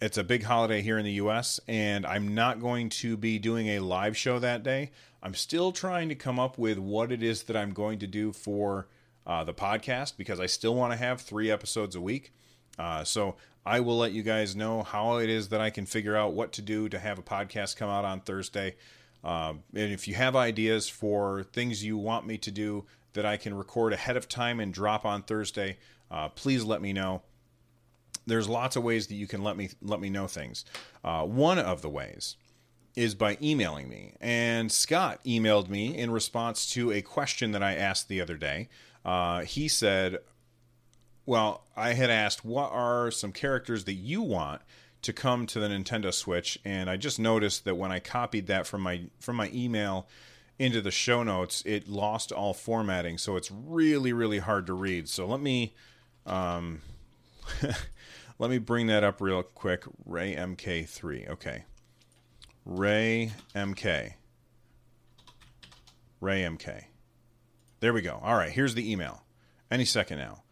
it's 0.00 0.18
a 0.18 0.24
big 0.24 0.42
holiday 0.42 0.80
here 0.80 0.98
in 0.98 1.04
the 1.04 1.12
U.S., 1.12 1.60
and 1.68 2.06
I'm 2.06 2.34
not 2.34 2.60
going 2.60 2.88
to 2.88 3.16
be 3.16 3.38
doing 3.38 3.68
a 3.68 3.80
live 3.80 4.16
show 4.16 4.38
that 4.38 4.62
day. 4.62 4.92
I'm 5.22 5.34
still 5.34 5.72
trying 5.72 6.08
to 6.08 6.14
come 6.14 6.38
up 6.38 6.56
with 6.56 6.78
what 6.78 7.12
it 7.12 7.22
is 7.22 7.42
that 7.44 7.56
I'm 7.56 7.72
going 7.72 7.98
to 7.98 8.06
do 8.06 8.32
for 8.32 8.88
uh, 9.26 9.44
the 9.44 9.54
podcast 9.54 10.16
because 10.16 10.40
I 10.40 10.46
still 10.46 10.74
want 10.74 10.92
to 10.92 10.96
have 10.96 11.20
three 11.20 11.50
episodes 11.50 11.96
a 11.96 12.00
week. 12.00 12.32
Uh, 12.78 13.04
so 13.04 13.36
I 13.64 13.80
will 13.80 13.98
let 13.98 14.12
you 14.12 14.22
guys 14.22 14.56
know 14.56 14.82
how 14.82 15.18
it 15.18 15.28
is 15.28 15.48
that 15.48 15.60
I 15.60 15.70
can 15.70 15.86
figure 15.86 16.16
out 16.16 16.32
what 16.32 16.52
to 16.52 16.62
do 16.62 16.88
to 16.88 16.98
have 16.98 17.18
a 17.18 17.22
podcast 17.22 17.76
come 17.76 17.90
out 17.90 18.04
on 18.04 18.20
Thursday. 18.20 18.76
Um, 19.22 19.62
and 19.74 19.92
if 19.92 20.08
you 20.08 20.14
have 20.14 20.34
ideas 20.34 20.88
for 20.88 21.42
things 21.52 21.84
you 21.84 21.98
want 21.98 22.26
me 22.26 22.38
to 22.38 22.50
do 22.50 22.86
that 23.12 23.26
I 23.26 23.36
can 23.36 23.54
record 23.54 23.92
ahead 23.92 24.16
of 24.16 24.28
time 24.28 24.60
and 24.60 24.72
drop 24.72 25.04
on 25.04 25.22
Thursday, 25.22 25.78
uh, 26.10 26.28
please 26.30 26.64
let 26.64 26.80
me 26.80 26.92
know 26.92 27.22
there's 28.26 28.48
lots 28.48 28.76
of 28.76 28.82
ways 28.82 29.08
that 29.08 29.14
you 29.14 29.26
can 29.26 29.42
let 29.42 29.56
me 29.56 29.70
let 29.82 30.00
me 30.00 30.08
know 30.10 30.26
things. 30.26 30.64
Uh, 31.04 31.24
one 31.24 31.58
of 31.58 31.82
the 31.82 31.88
ways 31.88 32.36
is 32.96 33.14
by 33.14 33.36
emailing 33.42 33.88
me, 33.88 34.14
and 34.20 34.70
Scott 34.70 35.22
emailed 35.24 35.68
me 35.68 35.96
in 35.96 36.10
response 36.10 36.70
to 36.72 36.92
a 36.92 37.02
question 37.02 37.52
that 37.52 37.62
I 37.62 37.74
asked 37.74 38.08
the 38.08 38.20
other 38.20 38.36
day. 38.36 38.68
Uh, 39.04 39.40
he 39.42 39.68
said, 39.68 40.18
"Well, 41.26 41.64
I 41.76 41.92
had 41.94 42.10
asked 42.10 42.44
what 42.44 42.70
are 42.72 43.10
some 43.10 43.32
characters 43.32 43.84
that 43.84 43.94
you 43.94 44.22
want." 44.22 44.62
to 45.02 45.14
come 45.14 45.46
to 45.46 45.58
the 45.58 45.66
Nintendo 45.66 46.12
Switch 46.12 46.58
and 46.62 46.90
I 46.90 46.98
just 46.98 47.18
noticed 47.18 47.64
that 47.64 47.76
when 47.76 47.90
I 47.90 48.00
copied 48.00 48.48
that 48.48 48.66
from 48.66 48.82
my 48.82 49.04
from 49.18 49.36
my 49.36 49.50
email 49.50 50.06
into 50.58 50.82
the 50.82 50.90
show 50.90 51.22
notes 51.22 51.62
it 51.64 51.88
lost 51.88 52.32
all 52.32 52.52
formatting 52.52 53.16
so 53.16 53.36
it's 53.36 53.50
really 53.50 54.12
really 54.12 54.40
hard 54.40 54.66
to 54.66 54.74
read 54.74 55.08
so 55.08 55.24
let 55.26 55.40
me 55.40 55.72
um 56.26 56.82
Let 58.40 58.48
me 58.48 58.56
bring 58.56 58.86
that 58.86 59.04
up 59.04 59.20
real 59.20 59.42
quick. 59.42 59.84
Ray 60.06 60.34
MK3. 60.34 61.28
Okay. 61.28 61.64
Ray 62.64 63.32
MK. 63.54 64.14
Ray 66.22 66.42
MK. 66.42 66.84
There 67.80 67.92
we 67.92 68.02
go. 68.02 68.20
All 68.22 68.34
right, 68.36 68.50
here's 68.50 68.74
the 68.74 68.90
email. 68.90 69.22
Any 69.70 69.84
second 69.84 70.18
now. 70.18 70.42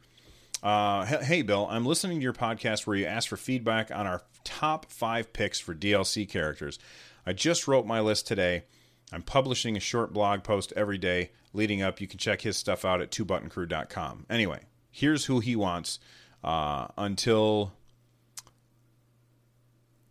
Uh, 0.63 1.05
hey, 1.23 1.43
Bill, 1.43 1.67
I'm 1.71 1.85
listening 1.87 2.19
to 2.19 2.23
your 2.23 2.33
podcast 2.33 2.87
where 2.87 2.97
you 2.97 3.07
asked 3.07 3.29
for 3.29 3.37
feedback 3.37 3.91
on 3.91 4.07
our 4.07 4.23
top 4.45 4.91
five 4.91 5.33
picks 5.33 5.61
for 5.61 5.75
DLC 5.75 6.29
characters. 6.29 6.79
I 7.27 7.33
just 7.33 7.69
wrote 7.69 7.87
my 7.87 8.01
list 8.01 8.27
today. 8.27 8.65
I'm 9.13 9.23
publishing 9.23 9.77
a 9.77 9.81
short 9.81 10.13
blog 10.13 10.43
post 10.43 10.73
every 10.77 10.99
day 10.99 11.31
leading 11.53 11.83
up. 11.83 12.01
You 12.01 12.09
can 12.09 12.19
check 12.19 12.41
his 12.43 12.57
stuff 12.57 12.85
out 12.85 13.01
at 13.01 13.11
twobuttoncrew.com. 13.11 14.27
Anyway, 14.29 14.61
here's 14.91 15.27
who 15.27 15.41
he 15.41 15.55
wants 15.55 15.99
uh, 16.43 16.89
until 16.97 17.73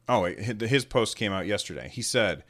Oh, 0.10 0.22
wait. 0.22 0.40
his 0.40 0.86
post 0.86 1.18
came 1.18 1.34
out 1.34 1.46
yesterday. 1.48 1.90
He 1.92 2.02
said, 2.02 2.44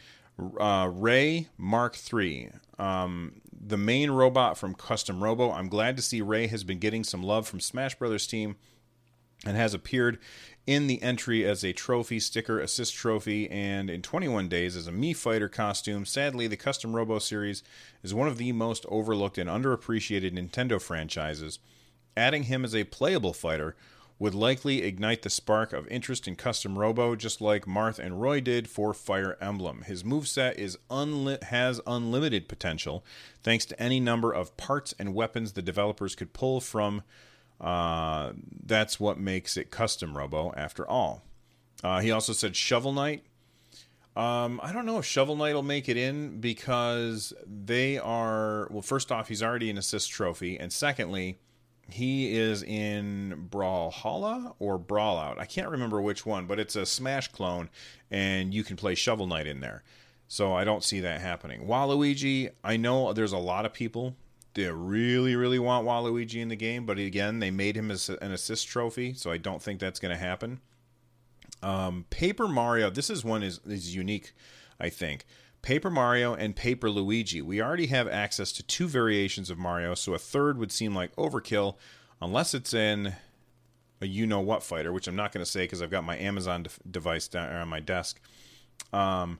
uh, 0.60 0.89
Ray 0.93 1.47
Mark 1.58 1.97
III, 2.13 2.51
um, 2.77 3.41
the 3.60 3.78
main 3.78 4.12
robot 4.12 4.58
from 4.58 4.74
Custom 4.74 5.24
Robo. 5.24 5.52
I'm 5.52 5.70
glad 5.70 5.98
to 5.98 6.04
see 6.04 6.22
Ray 6.22 6.48
has 6.48 6.63
been 6.63 6.80
getting 6.80 7.04
some 7.04 7.24
love 7.24 7.48
from 7.48 7.60
Smash 7.60 7.96
Brothers 7.96 8.28
team 8.28 8.56
and 9.46 9.56
has 9.56 9.74
appeared 9.74 10.20
in 10.65 10.88
the 10.88 11.02
entry 11.02 11.46
as 11.46 11.63
a 11.63 11.74
trophy 11.74 12.20
sticker 12.20 12.60
assist 12.60 12.93
trophy 12.93 13.50
and 13.50 13.89
in 13.89 14.02
21 14.02 14.50
days 14.50 14.76
as 14.76 14.88
a 14.88 14.91
Mii 14.91 15.15
Fighter 15.15 15.48
costume. 15.48 16.06
Sadly, 16.06 16.48
the 16.48 16.58
Custom 16.58 16.96
Robo 16.96 17.20
series 17.20 17.63
is 18.04 18.13
one 18.13 18.28
of 18.28 18.38
the 18.38 18.52
most 18.52 18.86
overlooked 18.89 19.38
and 19.38 19.50
underappreciated 19.50 20.34
Nintendo 20.34 20.82
franchises. 20.82 21.60
Adding 22.15 22.43
him 22.43 22.65
as 22.65 22.76
a 22.76 22.84
playable 22.84 23.34
fighter 23.34 23.76
would 24.19 24.34
likely 24.34 24.82
ignite 24.82 25.21
the 25.21 25.30
spark 25.30 25.73
of 25.73 25.88
interest 25.89 26.27
in 26.27 26.36
Custom 26.36 26.77
Robo, 26.77 27.15
just 27.15 27.39
like 27.39 27.65
Marth 27.65 27.99
and 27.99 28.19
Roy 28.19 28.39
did 28.41 28.67
for 28.67 28.93
Fire 28.93 29.38
Emblem. 29.39 29.84
His 29.84 30.03
moveset 30.03 30.56
is 30.56 30.77
unli- 30.89 31.43
has 31.43 31.80
unlimited 31.86 32.47
potential, 32.49 33.06
thanks 33.43 33.65
to 33.65 33.82
any 33.82 33.99
number 33.99 34.32
of 34.32 34.58
parts 34.58 34.95
and 34.97 35.13
weapons 35.13 35.53
the 35.53 35.62
developers 35.62 36.15
could 36.15 36.34
pull 36.34 36.60
from. 36.60 37.03
Uh, 37.62 38.34
that's 38.65 38.99
what 38.99 39.19
makes 39.19 39.56
it 39.56 39.71
Custom 39.71 40.17
Robo, 40.17 40.51
after 40.58 40.88
all. 40.88 41.23
Uh, 41.84 41.99
he 41.99 42.12
also 42.12 42.34
said 42.34 42.56
Shovel 42.56 42.93
Knight. 42.93 43.23
Um, 44.15 44.60
I 44.63 44.73
don't 44.73 44.88
know 44.88 44.97
if 44.97 45.06
Shovel 45.06 45.36
Knight 45.36 45.53
will 45.53 45.62
make 45.62 45.88
it 45.88 45.95
in 45.95 46.39
because 46.39 47.34
they 47.45 47.99
are. 47.99 48.67
Well, 48.71 48.82
first 48.82 49.12
off, 49.12 49.27
he's 49.27 49.43
already 49.43 49.69
an 49.69 49.77
assist 49.77 50.10
trophy, 50.10 50.60
and 50.60 50.73
secondly, 50.73 51.38
he 51.89 52.38
is 52.38 52.63
in 52.63 53.47
Brawlhalla 53.50 54.56
or 54.60 54.78
Brawlout. 54.78 55.39
I 55.39 55.45
can't 55.45 55.69
remember 55.69 56.02
which 56.02 56.26
one, 56.26 56.45
but 56.45 56.60
it's 56.60 56.76
a 56.76 56.86
Smash 56.86 57.30
clone, 57.30 57.69
and 58.12 58.54
you 58.54 58.63
can 58.63 58.76
play 58.76 58.95
Shovel 58.95 59.28
Knight 59.28 59.47
in 59.47 59.62
there. 59.62 59.84
So 60.28 60.54
I 60.54 60.63
don't 60.63 60.84
see 60.84 61.00
that 61.00 61.21
happening. 61.21 61.65
Waluigi, 61.65 62.52
I 62.63 62.76
know 62.78 63.13
there's 63.13 63.32
a 63.32 63.38
lot 63.38 63.65
of 63.65 63.73
people 63.73 64.15
that 64.56 64.73
really, 64.73 65.36
really 65.36 65.60
want 65.60 65.86
Waluigi 65.86 66.41
in 66.41 66.50
the 66.50 66.56
game, 66.56 66.86
but 66.86 66.97
again, 66.97 67.39
they 67.39 67.52
made 67.52 67.78
him 67.78 67.89
as 67.91 68.10
an 68.10 68.32
assist 68.32 68.67
trophy, 68.67 69.13
so 69.13 69.32
I 69.32 69.38
don't 69.38 69.62
think 69.62 69.80
that's 69.80 70.00
going 70.00 70.13
to 70.13 70.17
happen. 70.17 70.60
Um, 71.63 72.06
Paper 72.10 72.47
Mario, 72.47 72.89
this 72.89 73.10
is 73.10 73.23
one 73.23 73.43
is 73.43 73.60
is 73.65 73.95
unique, 73.95 74.34
I 74.80 74.89
think. 74.89 75.26
Paper 75.67 75.89
Mario 75.89 76.34
and 76.34 76.56
Paper 76.56 76.89
Luigi. 76.89 77.41
We 77.41 77.62
already 77.62 77.88
have 77.88 78.08
access 78.08 78.53
to 78.53 78.63
two 78.63 78.88
variations 78.88 79.49
of 79.49 79.58
Mario, 79.58 79.95
so 79.95 80.13
a 80.13 80.17
third 80.17 80.58
would 80.58 80.71
seem 80.71 80.95
like 80.95 81.13
overkill 81.17 81.75
unless 82.21 82.53
it's 82.53 82.73
in 82.73 83.15
a 83.99 84.08
you 84.08 84.25
know 84.25 84.39
what 84.39 84.63
fighter, 84.63 84.93
which 84.93 85.10
I'm 85.10 85.17
not 85.17 85.34
going 85.34 85.43
to 85.43 85.51
say 85.51 85.65
because 85.65 85.82
I've 85.82 85.91
got 85.91 86.06
my 86.06 86.17
Amazon 86.17 86.63
de- 86.63 86.69
device 86.89 87.27
down 87.27 87.53
on 87.53 87.67
my 87.67 87.82
desk. 87.82 88.21
Um, 88.93 89.39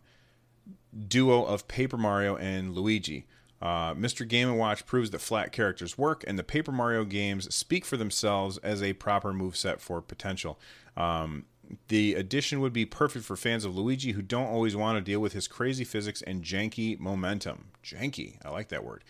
duo 1.08 1.46
of 1.46 1.70
Paper 1.70 1.96
Mario 1.96 2.36
and 2.36 2.76
Luigi. 2.76 3.26
Uh, 3.62 3.94
Mr. 3.94 4.28
Game 4.28 4.54
& 4.56 4.58
Watch 4.58 4.86
proves 4.86 5.12
that 5.12 5.22
flat 5.22 5.54
characters 5.54 5.98
work, 5.98 6.26
and 6.28 6.38
the 6.38 6.44
Paper 6.44 6.74
Mario 6.74 7.06
games 7.06 7.56
speak 7.56 7.86
for 7.86 7.96
themselves 7.96 8.58
as 8.58 8.84
a 8.84 8.92
proper 8.92 9.32
move 9.32 9.56
set 9.56 9.80
for 9.80 10.02
potential. 10.02 10.60
Um, 10.98 11.46
the 11.88 12.16
addition 12.16 12.60
would 12.62 12.74
be 12.74 12.86
perfect 12.86 13.26
for 13.26 13.36
fans 13.36 13.66
of 13.66 13.76
Luigi 13.76 14.12
who 14.12 14.22
don't 14.22 14.48
always 14.48 14.76
want 14.76 14.98
to 14.98 15.02
deal 15.02 15.20
with 15.20 15.34
his 15.34 15.48
crazy 15.48 15.84
physics 15.84 16.22
and 16.22 16.44
janky 16.44 17.00
momentum. 17.00 17.66
Janky, 17.84 18.38
I 18.46 18.50
like 18.50 18.70
that 18.70 18.84
word. 18.84 19.04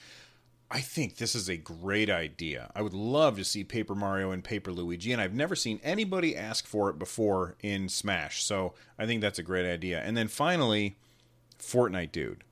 I 0.69 0.81
think 0.81 1.15
this 1.15 1.33
is 1.33 1.47
a 1.47 1.55
great 1.55 2.09
idea. 2.09 2.71
I 2.75 2.81
would 2.81 2.93
love 2.93 3.37
to 3.37 3.45
see 3.45 3.63
Paper 3.63 3.95
Mario 3.95 4.31
and 4.31 4.43
Paper 4.43 4.73
Luigi, 4.73 5.13
and 5.13 5.21
I've 5.21 5.33
never 5.33 5.55
seen 5.55 5.79
anybody 5.81 6.35
ask 6.35 6.67
for 6.67 6.89
it 6.89 6.99
before 6.99 7.55
in 7.61 7.87
Smash, 7.87 8.43
so 8.43 8.73
I 8.99 9.05
think 9.05 9.21
that's 9.21 9.39
a 9.39 9.43
great 9.43 9.65
idea. 9.65 10.01
And 10.01 10.17
then 10.17 10.27
finally, 10.27 10.97
Fortnite 11.57 12.11
Dude. 12.11 12.43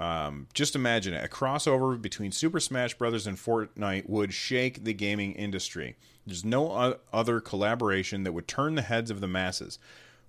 Um, 0.00 0.46
just 0.54 0.74
imagine 0.74 1.12
it. 1.12 1.22
A 1.22 1.28
crossover 1.28 2.00
between 2.00 2.32
Super 2.32 2.58
Smash 2.58 2.94
Bros. 2.94 3.26
and 3.26 3.36
Fortnite 3.36 4.08
would 4.08 4.32
shake 4.32 4.82
the 4.82 4.94
gaming 4.94 5.32
industry. 5.34 5.94
There's 6.26 6.44
no 6.44 6.96
other 7.12 7.40
collaboration 7.40 8.22
that 8.24 8.32
would 8.32 8.48
turn 8.48 8.76
the 8.76 8.82
heads 8.82 9.10
of 9.10 9.20
the 9.20 9.28
masses. 9.28 9.78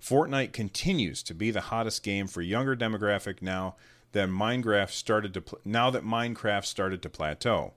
Fortnite 0.00 0.52
continues 0.52 1.22
to 1.22 1.34
be 1.34 1.50
the 1.50 1.62
hottest 1.62 2.02
game 2.02 2.26
for 2.26 2.42
younger 2.42 2.76
demographic 2.76 3.40
now 3.40 3.76
that 4.12 4.28
Minecraft 4.28 4.90
started 4.90 5.32
to 5.32 5.40
pl- 5.40 5.60
now 5.64 5.88
that 5.88 6.04
Minecraft 6.04 6.66
started 6.66 7.00
to 7.00 7.08
plateau. 7.08 7.72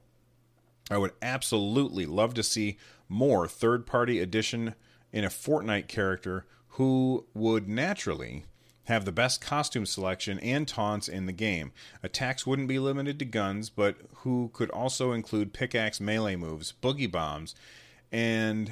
I 0.92 0.98
would 0.98 1.14
absolutely 1.22 2.06
love 2.06 2.34
to 2.34 2.44
see 2.44 2.78
more 3.08 3.48
third-party 3.48 4.20
addition 4.20 4.76
in 5.14 5.24
a 5.24 5.30
Fortnite 5.30 5.88
character 5.88 6.46
who 6.70 7.26
would 7.34 7.70
naturally 7.70 8.44
have 8.86 9.06
the 9.06 9.12
best 9.12 9.42
costume 9.42 9.86
selection 9.86 10.40
and 10.40 10.68
taunts 10.68 11.08
in 11.08 11.26
the 11.26 11.32
game. 11.32 11.72
Attacks 12.04 12.46
wouldn't 12.46 12.68
be 12.68 12.80
limited 12.80 13.20
to 13.20 13.26
guns, 13.26 13.70
but 13.70 13.98
who 14.18 14.50
could 14.54 14.70
also 14.72 15.12
include 15.12 15.54
pickaxe 15.54 16.00
melee 16.00 16.36
moves, 16.36 16.74
boogie 16.82 17.12
bombs, 17.12 17.56
and 18.12 18.72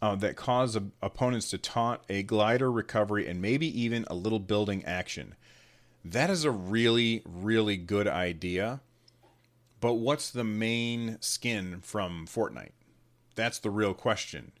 uh, 0.00 0.14
that 0.16 0.36
cause 0.36 0.76
opponents 1.02 1.50
to 1.50 1.58
taunt, 1.58 2.00
a 2.08 2.22
glider 2.22 2.70
recovery, 2.70 3.26
and 3.26 3.40
maybe 3.40 3.80
even 3.80 4.04
a 4.08 4.14
little 4.14 4.38
building 4.38 4.84
action. 4.84 5.34
That 6.04 6.30
is 6.30 6.44
a 6.44 6.50
really, 6.50 7.22
really 7.24 7.76
good 7.76 8.06
idea. 8.06 8.80
But 9.80 9.94
what's 9.94 10.30
the 10.30 10.44
main 10.44 11.18
skin 11.20 11.80
from 11.82 12.26
Fortnite? 12.26 12.72
That's 13.34 13.58
the 13.58 13.70
real 13.70 13.94
question. 13.94 14.52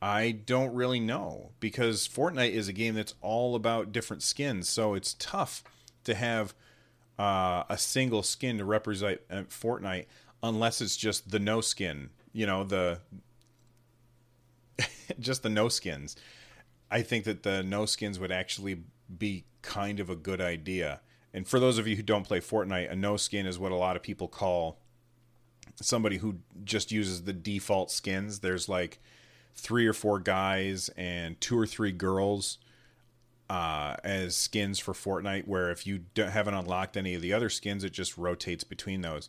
I 0.00 0.32
don't 0.32 0.74
really 0.74 1.00
know 1.00 1.52
because 1.58 2.06
Fortnite 2.06 2.52
is 2.52 2.68
a 2.68 2.72
game 2.72 2.94
that's 2.94 3.14
all 3.22 3.54
about 3.54 3.92
different 3.92 4.22
skins, 4.22 4.68
so 4.68 4.94
it's 4.94 5.14
tough 5.14 5.64
to 6.04 6.14
have 6.14 6.54
uh, 7.18 7.64
a 7.68 7.78
single 7.78 8.22
skin 8.22 8.58
to 8.58 8.64
represent 8.64 9.20
uh, 9.30 9.42
Fortnite 9.48 10.06
unless 10.42 10.80
it's 10.80 10.96
just 10.96 11.30
the 11.30 11.38
no 11.38 11.60
skin, 11.60 12.10
you 12.32 12.46
know, 12.46 12.62
the 12.62 13.00
just 15.18 15.42
the 15.42 15.48
no 15.48 15.68
skins. 15.68 16.16
I 16.90 17.02
think 17.02 17.24
that 17.24 17.42
the 17.42 17.62
no 17.62 17.86
skins 17.86 18.18
would 18.18 18.30
actually 18.30 18.82
be 19.18 19.44
kind 19.62 19.98
of 19.98 20.10
a 20.10 20.16
good 20.16 20.40
idea. 20.40 21.00
And 21.32 21.46
for 21.46 21.58
those 21.58 21.78
of 21.78 21.86
you 21.86 21.96
who 21.96 22.02
don't 22.02 22.24
play 22.26 22.40
Fortnite, 22.40 22.90
a 22.90 22.96
no 22.96 23.16
skin 23.16 23.46
is 23.46 23.58
what 23.58 23.72
a 23.72 23.76
lot 23.76 23.96
of 23.96 24.02
people 24.02 24.28
call 24.28 24.78
somebody 25.80 26.18
who 26.18 26.36
just 26.64 26.92
uses 26.92 27.24
the 27.24 27.32
default 27.32 27.90
skins. 27.90 28.40
There's 28.40 28.68
like 28.68 29.00
three 29.56 29.86
or 29.86 29.92
four 29.92 30.20
guys 30.20 30.90
and 30.96 31.40
two 31.40 31.58
or 31.58 31.66
three 31.66 31.92
girls 31.92 32.58
uh, 33.48 33.96
as 34.04 34.36
skins 34.36 34.78
for 34.78 34.92
Fortnite, 34.92 35.46
where 35.46 35.70
if 35.70 35.86
you 35.86 36.02
haven't 36.16 36.54
unlocked 36.54 36.96
any 36.96 37.14
of 37.14 37.22
the 37.22 37.32
other 37.32 37.48
skins, 37.48 37.84
it 37.84 37.92
just 37.92 38.18
rotates 38.18 38.64
between 38.64 39.00
those. 39.00 39.28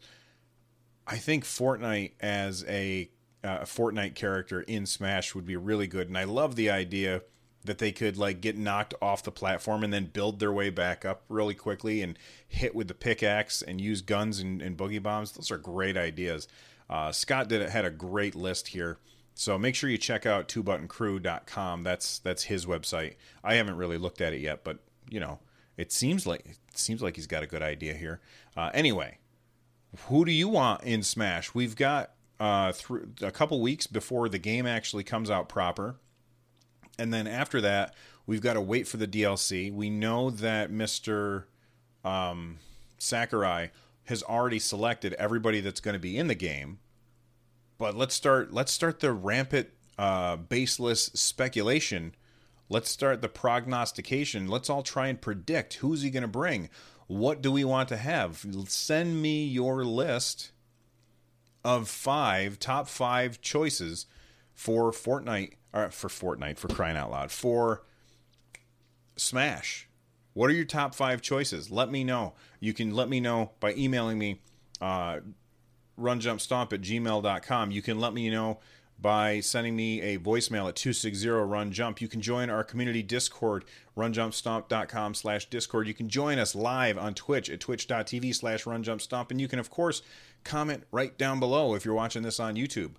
I 1.06 1.18
think 1.18 1.46
Fortnite 1.46 2.14
as 2.20 2.66
a 2.68 3.10
uh, 3.44 3.60
Fortnite 3.60 4.16
character 4.16 4.62
in 4.62 4.86
Smash 4.86 5.34
would 5.34 5.46
be 5.46 5.56
really 5.56 5.88
good, 5.88 6.08
and 6.08 6.18
I 6.18 6.26
love 6.26 6.56
the 6.56 6.70
idea 6.70 7.22
that 7.64 7.78
they 7.78 7.92
could 7.92 8.18
like 8.18 8.42
get 8.42 8.58
knocked 8.58 8.94
off 9.02 9.24
the 9.24 9.32
platform 9.32 9.84
and 9.84 9.94
then 9.94 10.06
build 10.06 10.40
their 10.40 10.52
way 10.52 10.70
back 10.70 11.06
up 11.06 11.24
really 11.30 11.54
quickly 11.54 12.02
and 12.02 12.18
hit 12.48 12.74
with 12.74 12.88
the 12.88 12.94
pickaxe 12.94 13.62
and 13.62 13.80
use 13.80 14.02
guns 14.02 14.40
and, 14.40 14.62
and 14.62 14.78
boogie 14.78 15.02
bombs. 15.02 15.34
Those 15.34 15.52
are 15.52 15.58
great 15.58 15.98
ideas. 15.98 16.48
Uh, 16.90 17.12
Scott 17.12 17.50
did 17.50 17.68
had 17.70 17.86
a 17.86 17.92
great 17.92 18.36
list 18.36 18.70
here. 18.70 18.98
So 19.40 19.56
make 19.60 19.76
sure 19.76 19.88
you 19.88 20.00
check 20.00 20.26
out 20.26 20.48
twobuttoncrew.com. 20.48 21.84
That's 21.84 22.18
that's 22.18 22.46
his 22.46 22.66
website. 22.66 23.14
I 23.44 23.54
haven't 23.54 23.78
really 23.78 24.00
looked 24.00 24.20
at 24.20 24.34
it 24.34 24.42
yet, 24.42 24.64
but 24.64 24.80
you 25.12 25.20
know, 25.20 25.38
it 25.78 25.92
seems 25.92 26.26
like 26.26 26.44
it 26.44 26.58
seems 26.74 27.04
like 27.04 27.16
he's 27.16 27.28
got 27.28 27.44
a 27.44 27.48
good 27.48 27.62
idea 27.62 27.94
here. 27.94 28.20
Uh, 28.58 28.72
anyway, 28.74 29.20
who 30.08 30.26
do 30.26 30.32
you 30.32 30.50
want 30.50 30.84
in 30.84 31.04
Smash? 31.04 31.54
We've 31.54 31.76
got 31.76 32.14
uh, 32.40 32.72
through 32.72 33.10
a 33.22 33.30
couple 33.30 33.62
weeks 33.62 33.86
before 33.86 34.28
the 34.28 34.40
game 34.40 34.66
actually 34.66 35.04
comes 35.04 35.30
out 35.30 35.48
proper, 35.48 35.98
and 36.98 37.14
then 37.14 37.28
after 37.28 37.62
that, 37.62 37.94
we've 38.26 38.42
got 38.42 38.54
to 38.54 38.62
wait 38.62 38.88
for 38.88 38.98
the 38.98 39.08
DLC. 39.08 39.72
We 39.72 39.92
know 39.92 40.32
that 40.32 40.72
Mister 40.72 41.48
um, 42.04 42.58
Sakurai 42.98 43.70
has 44.06 44.24
already 44.24 44.58
selected 44.58 45.14
everybody 45.14 45.62
that's 45.62 45.80
going 45.80 45.94
to 45.94 46.00
be 46.00 46.18
in 46.18 46.26
the 46.26 46.34
game 46.34 46.80
but 47.78 47.96
let's 47.96 48.16
start 48.16 48.54
let's 48.54 48.72
start 48.72 49.00
the 49.00 49.12
rampant 49.12 49.70
uh, 49.98 50.36
baseless 50.36 51.06
speculation. 51.14 52.16
Let's 52.70 52.90
start 52.90 53.22
the 53.22 53.30
prognostication. 53.30 54.48
Let's 54.48 54.70
all 54.70 54.84
try 54.84 55.08
and 55.08 55.22
predict 55.22 55.76
who's 55.76 56.02
he 56.02 56.10
going 56.10 56.22
to 56.22 56.28
bring. 56.28 56.70
What 57.08 57.42
do 57.42 57.52
we 57.52 57.64
want 57.64 57.88
to 57.90 57.98
have? 57.98 58.46
Send 58.68 59.22
me 59.22 59.46
your 59.46 59.86
list 59.86 60.52
of 61.64 61.88
five 61.88 62.60
top 62.60 62.88
five 62.88 63.42
choices 63.42 64.06
for 64.54 64.92
fortnite 64.92 65.54
or 65.74 65.90
for 65.92 66.10
fortnite 66.10 66.58
for 66.58 66.68
crying 66.68 66.98
out 66.98 67.12
loud 67.12 67.32
for 67.32 67.84
smash. 69.16 69.88
What 70.34 70.50
are 70.50 70.54
your 70.54 70.66
top 70.66 70.94
five 70.94 71.22
choices? 71.22 71.72
Let 71.72 71.90
me 71.90 72.04
know. 72.04 72.34
You 72.60 72.74
can 72.74 72.94
let 72.94 73.10
me 73.10 73.20
know 73.20 73.52
by 73.60 73.74
emailing 73.74 74.20
me 74.20 74.42
uh, 74.80 75.22
runjumpstomp 76.00 76.74
at 76.74 76.82
gmail.com. 76.82 77.72
You 77.72 77.82
can 77.82 78.00
let 78.00 78.14
me 78.14 78.30
know 78.30 78.60
by 79.00 79.40
sending 79.40 79.76
me 79.76 80.02
a 80.02 80.18
voicemail 80.18 80.68
at 80.68 80.76
260-RUN-JUMP. 80.76 82.02
You 82.02 82.08
can 82.08 82.22
join 82.22 82.50
our 82.50 82.64
community 82.64 83.04
Discord, 83.04 83.66
runjumpstomp.com 83.96 85.14
slash 85.14 85.50
Discord. 85.50 85.88
You 85.88 85.94
can 85.94 86.10
join 86.10 86.40
us 86.40 86.56
live 86.56 86.98
on 86.98 87.14
Twitch 87.14 87.50
at 87.50 87.60
twitch.tv 87.60 88.34
slash 88.34 88.64
runjumpstomp. 88.64 89.30
And 89.30 89.40
you 89.40 89.48
can, 89.48 89.60
of 89.60 89.70
course, 89.70 90.02
comment 90.44 90.84
right 90.92 91.16
down 91.18 91.40
below 91.40 91.76
if 91.76 91.86
you're 91.86 91.94
watching 91.94 92.24
this 92.24 92.40
on 92.40 92.56
YouTube. 92.56 92.94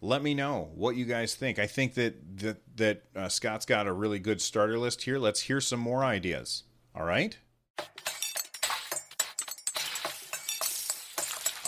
Let 0.00 0.22
me 0.22 0.34
know 0.34 0.70
what 0.74 0.96
you 0.96 1.04
guys 1.04 1.34
think. 1.34 1.58
I 1.58 1.66
think 1.66 1.94
that 1.94 2.38
that, 2.38 2.76
that 2.76 3.02
uh, 3.14 3.28
Scott's 3.28 3.66
got 3.66 3.86
a 3.86 3.92
really 3.92 4.18
good 4.18 4.40
starter 4.40 4.78
list 4.78 5.02
here. 5.02 5.18
Let's 5.18 5.42
hear 5.42 5.60
some 5.60 5.80
more 5.80 6.02
ideas. 6.02 6.64
All 6.94 7.04
right? 7.04 7.36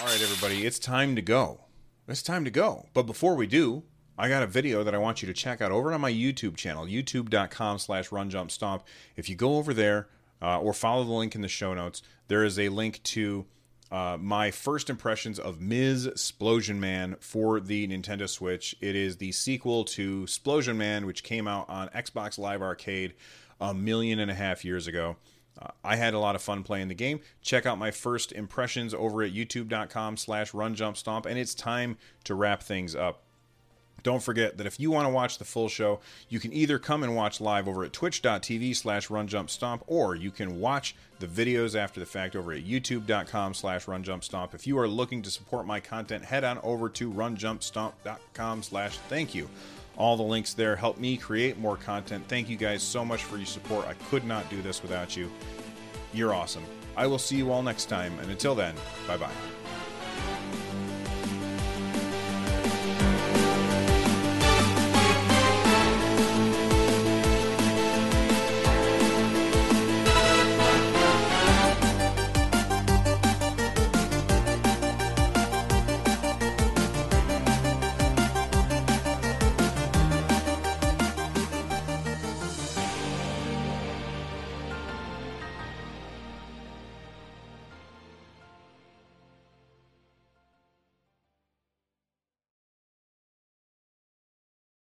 All 0.05 0.11
right, 0.11 0.21
everybody, 0.21 0.67
it's 0.67 0.79
time 0.79 1.17
to 1.17 1.23
go. 1.23 1.61
It's 2.07 2.23
time 2.23 2.45
to 2.45 2.51
go. 2.51 2.85
But 2.93 3.05
before 3.05 3.37
we 3.37 3.47
do, 3.47 3.85
I 4.19 4.29
got 4.29 4.43
a 4.43 4.47
video 4.47 4.85
that 4.85 4.95
I 4.95 4.99
want 4.99 5.23
you 5.23 5.27
to 5.29 5.33
check 5.33 5.63
out 5.63 5.73
over 5.73 5.95
on 5.95 6.03
my 6.03 6.13
YouTube 6.13 6.59
channel, 6.59 6.85
youtube.com 6.85 7.79
slash 7.79 8.11
runjumpstomp. 8.11 8.83
If 9.17 9.31
you 9.31 9.35
go 9.35 9.57
over 9.57 9.73
there 9.73 10.09
uh, 10.43 10.61
or 10.61 10.75
follow 10.75 11.05
the 11.05 11.13
link 11.13 11.35
in 11.35 11.41
the 11.41 11.49
show 11.49 11.73
notes, 11.73 12.03
there 12.29 12.45
is 12.45 12.59
a 12.59 12.69
link 12.69 13.03
to 13.05 13.47
uh, 13.91 14.19
my 14.21 14.51
first 14.51 14.91
impressions 14.91 15.39
of 15.39 15.63
Ms. 15.63 16.09
Splosion 16.17 16.77
Man 16.77 17.17
for 17.19 17.59
the 17.59 17.89
Nintendo 17.89 18.29
Switch. 18.29 18.77
It 18.83 18.95
is 18.95 19.17
the 19.17 19.33
sequel 19.33 19.85
to 19.87 20.25
Splosion 20.25 20.77
Man, 20.77 21.07
which 21.07 21.23
came 21.23 21.49
out 21.49 21.71
on 21.71 21.89
Xbox 21.89 22.39
Live 22.39 22.61
Arcade 22.61 23.15
a 23.59 23.73
million 23.73 24.19
and 24.19 24.31
a 24.31 24.35
half 24.35 24.67
years 24.67 24.87
ago. 24.87 25.17
Uh, 25.61 25.69
I 25.85 25.97
had 25.97 26.15
a 26.15 26.19
lot 26.19 26.35
of 26.35 26.43
fun 26.43 26.63
playing 26.63 26.89
the 26.89 26.95
game. 26.95 27.21
Check 27.43 27.67
out 27.67 27.79
my 27.79 27.91
first 27.91 28.33
impressions 28.33 28.93
over 28.93 29.23
at 29.23 29.33
youtube.com 29.33 30.17
slash 30.17 30.53
runjumpstomp, 30.53 31.27
and 31.27 31.39
it's 31.39 31.55
time 31.55 31.97
to 32.25 32.35
wrap 32.35 32.63
things 32.63 32.95
up. 32.95 33.25
Don't 34.05 34.23
forget 34.23 34.59
that 34.59 34.67
if 34.67 34.79
you 34.79 34.91
want 34.91 35.07
to 35.07 35.13
watch 35.13 35.39
the 35.39 35.47
full 35.47 35.69
show, 35.69 35.99
you 36.29 36.39
can 36.39 36.53
either 36.53 36.79
come 36.79 37.03
and 37.03 37.17
watch 37.17 37.41
live 37.41 37.67
over 37.67 37.85
at 37.85 37.93
twitch.tv 37.95 38.77
slash 38.77 39.09
runjumpstomp, 39.09 39.81
or 39.87 40.15
you 40.15 40.31
can 40.31 40.61
watch 40.61 40.95
the 41.21 41.27
videos 41.27 41.75
after 41.75 42.01
the 42.01 42.07
fact 42.07 42.37
over 42.37 42.53
at 42.53 42.65
youtube.com 42.65 43.55
slash 43.55 43.87
runjumpstomp. 43.87 44.55
If 44.55 44.67
you 44.67 44.79
are 44.79 44.87
looking 44.87 45.23
to 45.23 45.31
support 45.31 45.67
my 45.67 45.81
content, 45.81 46.23
head 46.23 46.45
on 46.45 46.59
over 46.63 46.91
to 46.91 47.11
runjumpstomp.com 47.11 48.63
slash 48.63 48.99
thank 49.09 49.35
you. 49.35 49.49
All 49.97 50.17
the 50.17 50.23
links 50.23 50.55
there 50.55 50.77
help 50.77 50.99
me 50.99 51.17
create 51.17 51.59
more 51.59 51.77
content. 51.77 52.25
Thank 52.29 52.49
you 52.49 52.57
guys 52.57 52.83
so 52.83 53.05
much 53.05 53.25
for 53.25 53.37
your 53.37 53.47
support. 53.47 53.87
I 53.87 53.95
could 54.11 54.25
not 54.25 54.49
do 54.51 54.61
this 54.63 54.83
without 54.83 55.17
you. 55.17 55.31
You're 56.13 56.35
awesome. 56.35 56.65
I 56.97 57.07
will 57.07 57.19
see 57.19 57.37
you 57.37 57.51
all 57.51 57.63
next 57.63 57.87
time, 57.87 58.19
and 58.21 58.31
until 58.31 58.55
then, 58.55 58.75
bye 59.07 59.17
bye. 59.17 59.31